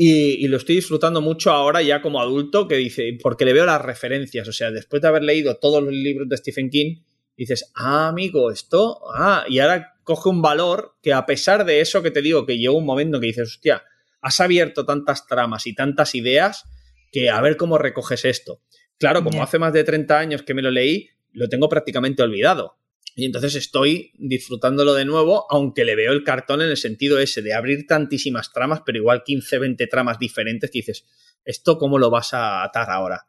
[0.00, 3.82] Y, lo estoy disfrutando mucho ahora ya como adulto, que dice, porque le veo las
[3.82, 4.46] referencias.
[4.46, 7.02] O sea, después de haber leído todos los libros de Stephen King,
[7.36, 12.00] dices, ah, amigo, esto, ah, y ahora coge un valor que a pesar de eso
[12.00, 13.82] que te digo, que llegó un momento que dices, hostia,
[14.20, 16.62] has abierto tantas tramas y tantas ideas
[17.10, 18.62] que a ver cómo recoges esto.
[18.98, 22.78] Claro, como hace más de 30 años que me lo leí, lo tengo prácticamente olvidado.
[23.18, 27.42] Y entonces estoy disfrutándolo de nuevo, aunque le veo el cartón en el sentido ese
[27.42, 31.04] de abrir tantísimas tramas, pero igual 15, 20 tramas diferentes que dices,
[31.44, 33.26] ¿esto cómo lo vas a atar ahora?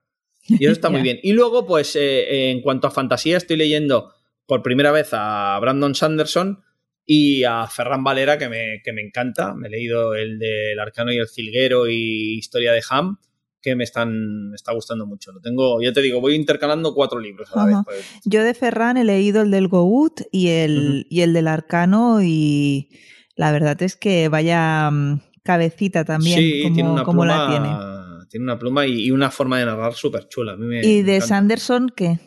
[0.48, 1.20] Y eso está muy bien.
[1.24, 4.14] Y luego, pues, eh, en cuanto a fantasía, estoy leyendo
[4.46, 6.64] por primera vez a Brandon Sanderson
[7.04, 9.56] y a Ferran Valera, que me, que me encanta.
[9.56, 13.18] Me he leído el del Arcano y el Cilguero y Historia de Ham
[13.62, 15.32] que me están me está gustando mucho.
[15.32, 17.76] Lo tengo, ya te digo, voy intercalando cuatro libros a la vez.
[17.86, 18.06] Pues.
[18.26, 22.90] Yo de Ferran he leído el del Gout y el, y el del Arcano y
[23.36, 28.30] la verdad es que vaya mm, cabecita también sí, como, tiene una pluma, la tiene.
[28.30, 30.56] Tiene una pluma y, una forma de narrar súper chula.
[30.84, 32.20] ¿Y de Sanderson qué?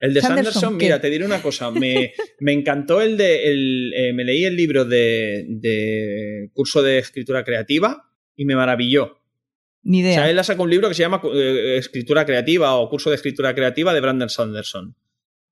[0.00, 1.70] El de Sanderson, mira, te diré una cosa.
[1.70, 3.50] Me, me encantó el de.
[3.50, 9.20] El, eh, me leí el libro de, de curso de escritura creativa y me maravilló.
[9.86, 10.10] Ni idea.
[10.10, 13.10] O sea, él ha sacado un libro que se llama eh, Escritura Creativa o Curso
[13.10, 14.96] de Escritura Creativa de Brandon Sanderson.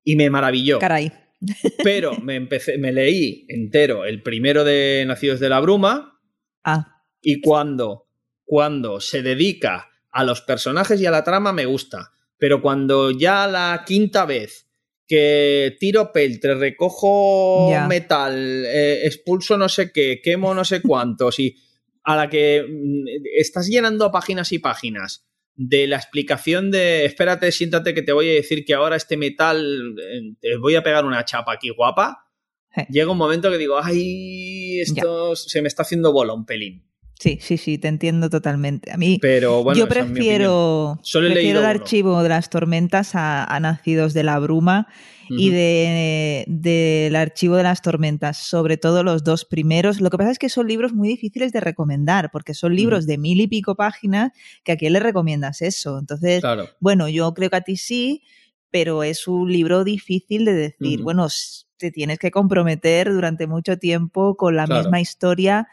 [0.03, 0.79] Y me maravilló.
[0.79, 1.11] Caray.
[1.83, 6.19] Pero me, empecé, me leí entero el primero de Nacidos de la Bruma.
[6.65, 7.01] Ah.
[7.21, 8.09] Y cuando,
[8.43, 12.11] cuando se dedica a los personajes y a la trama, me gusta.
[12.37, 14.67] Pero cuando ya la quinta vez
[15.07, 21.55] que tiro peltre, recojo metal, eh, expulso no sé qué, quemo no sé cuántos y
[22.05, 23.05] a la que mm,
[23.37, 25.25] estás llenando páginas y páginas
[25.55, 29.95] de la explicación de espérate, siéntate que te voy a decir que ahora este metal
[29.99, 32.21] eh, te voy a pegar una chapa aquí guapa.
[32.89, 36.85] Llega un momento que digo, ay, esto se me está haciendo bola un pelín.
[37.17, 38.91] Sí, sí, sí, te entiendo totalmente.
[38.91, 44.23] A mí, Pero, bueno, yo prefiero, prefiero el archivo de las tormentas a, Nacidos de
[44.23, 44.89] la Bruma
[45.29, 50.01] y del archivo de las tormentas, sobre todo los dos primeros.
[50.01, 53.17] Lo que pasa es que son libros muy difíciles de recomendar, porque son libros de
[53.17, 54.31] mil y pico páginas
[54.63, 55.99] que a quién le recomiendas eso.
[55.99, 56.43] Entonces,
[56.79, 58.23] bueno, yo creo que a ti sí,
[58.71, 61.27] pero es un libro difícil de decir, bueno,
[61.77, 65.67] te tienes que comprometer durante mucho tiempo con la misma historia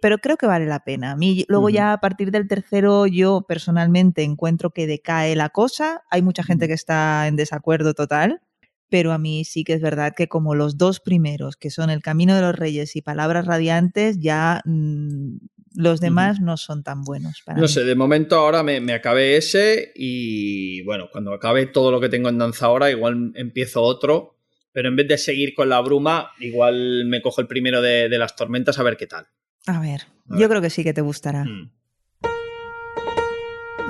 [0.00, 1.12] pero creo que vale la pena.
[1.12, 6.02] A mí, luego ya a partir del tercero, yo personalmente encuentro que decae la cosa.
[6.10, 8.40] Hay mucha gente que está en desacuerdo total,
[8.88, 12.02] pero a mí sí que es verdad que como los dos primeros, que son El
[12.02, 15.36] Camino de los Reyes y Palabras Radiantes, ya mm,
[15.74, 17.42] los demás no son tan buenos.
[17.44, 21.90] Para no sé, de momento ahora me, me, acabé ese y bueno, cuando acabe todo
[21.90, 24.34] lo que tengo en danza ahora, igual empiezo otro.
[24.72, 28.36] Pero en vez de seguir con la bruma, igual me cojo el primero de las
[28.36, 29.26] tormentas a ver qué tal.
[29.66, 31.44] A ver, yo creo que sí que te gustará.
[31.44, 31.72] Mm.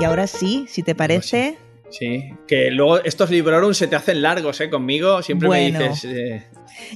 [0.00, 1.58] Y ahora sí, si te parece.
[1.90, 2.30] Sí.
[2.46, 4.68] que luego estos librorum se te hacen largos, ¿eh?
[4.68, 6.04] Conmigo siempre me dices.
[6.04, 6.42] Eh,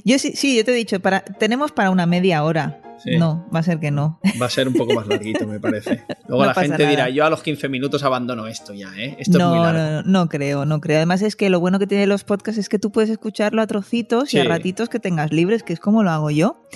[0.03, 2.81] yo sí, sí, yo te he dicho, para, tenemos para una media hora.
[3.05, 4.19] No, va a ser que no.
[4.41, 6.03] Va a ser un poco más larguito, me parece.
[6.27, 9.15] Luego la gente dirá, yo a los 15 minutos abandono esto ya, ¿eh?
[9.19, 10.01] Esto no, es muy largo.
[10.07, 10.97] No, no creo, no creo.
[10.97, 13.67] Además es que lo bueno que tienen los podcasts es que tú puedes escucharlo a
[13.67, 16.67] trocitos y a ratitos que tengas libres, que es como lo hago yo.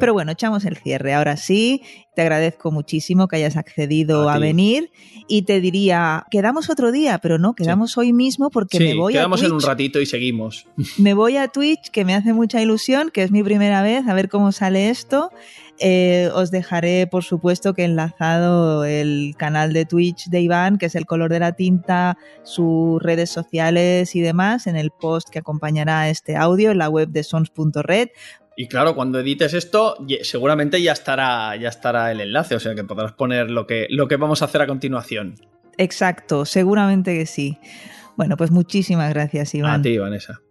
[0.00, 1.14] Pero bueno, echamos el cierre.
[1.14, 1.82] Ahora sí,
[2.14, 4.90] te agradezco muchísimo que hayas accedido a, venir
[5.28, 9.40] y te diría, quedamos otro día, pero no, quedamos hoy mismo porque me voy quedamos
[9.40, 9.50] a Twitch.
[9.50, 10.66] en un ratito y seguimos.
[10.98, 14.14] Me voy a Twitch, que me hace mucha ilusión, que es mi primera vez, a
[14.14, 15.30] ver cómo sale esto.
[15.78, 20.94] Eh, os dejaré, por supuesto, que enlazado el canal de Twitch de Iván, que es
[20.94, 26.08] el color de la tinta, sus redes sociales y demás, en el post que acompañará
[26.08, 28.08] este audio en la web de sons.red.
[28.56, 32.84] Y claro, cuando edites esto, seguramente ya estará, ya estará el enlace, o sea que
[32.84, 35.34] podrás poner lo que, lo que vamos a hacer a continuación.
[35.78, 37.58] Exacto, seguramente que sí.
[38.16, 39.80] Bueno, pues muchísimas gracias, Iván.
[39.80, 40.42] A ti, Vanessa.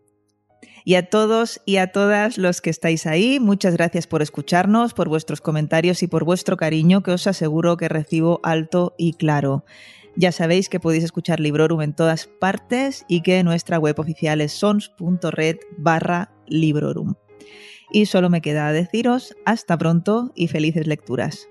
[0.84, 5.10] Y a todos y a todas los que estáis ahí, muchas gracias por escucharnos, por
[5.10, 9.64] vuestros comentarios y por vuestro cariño, que os aseguro que recibo alto y claro.
[10.16, 14.52] Ya sabéis que podéis escuchar Librorum en todas partes y que nuestra web oficial es
[14.52, 17.16] sons.red barra Librorum.
[17.92, 21.51] Y solo me queda deciros hasta pronto y felices lecturas.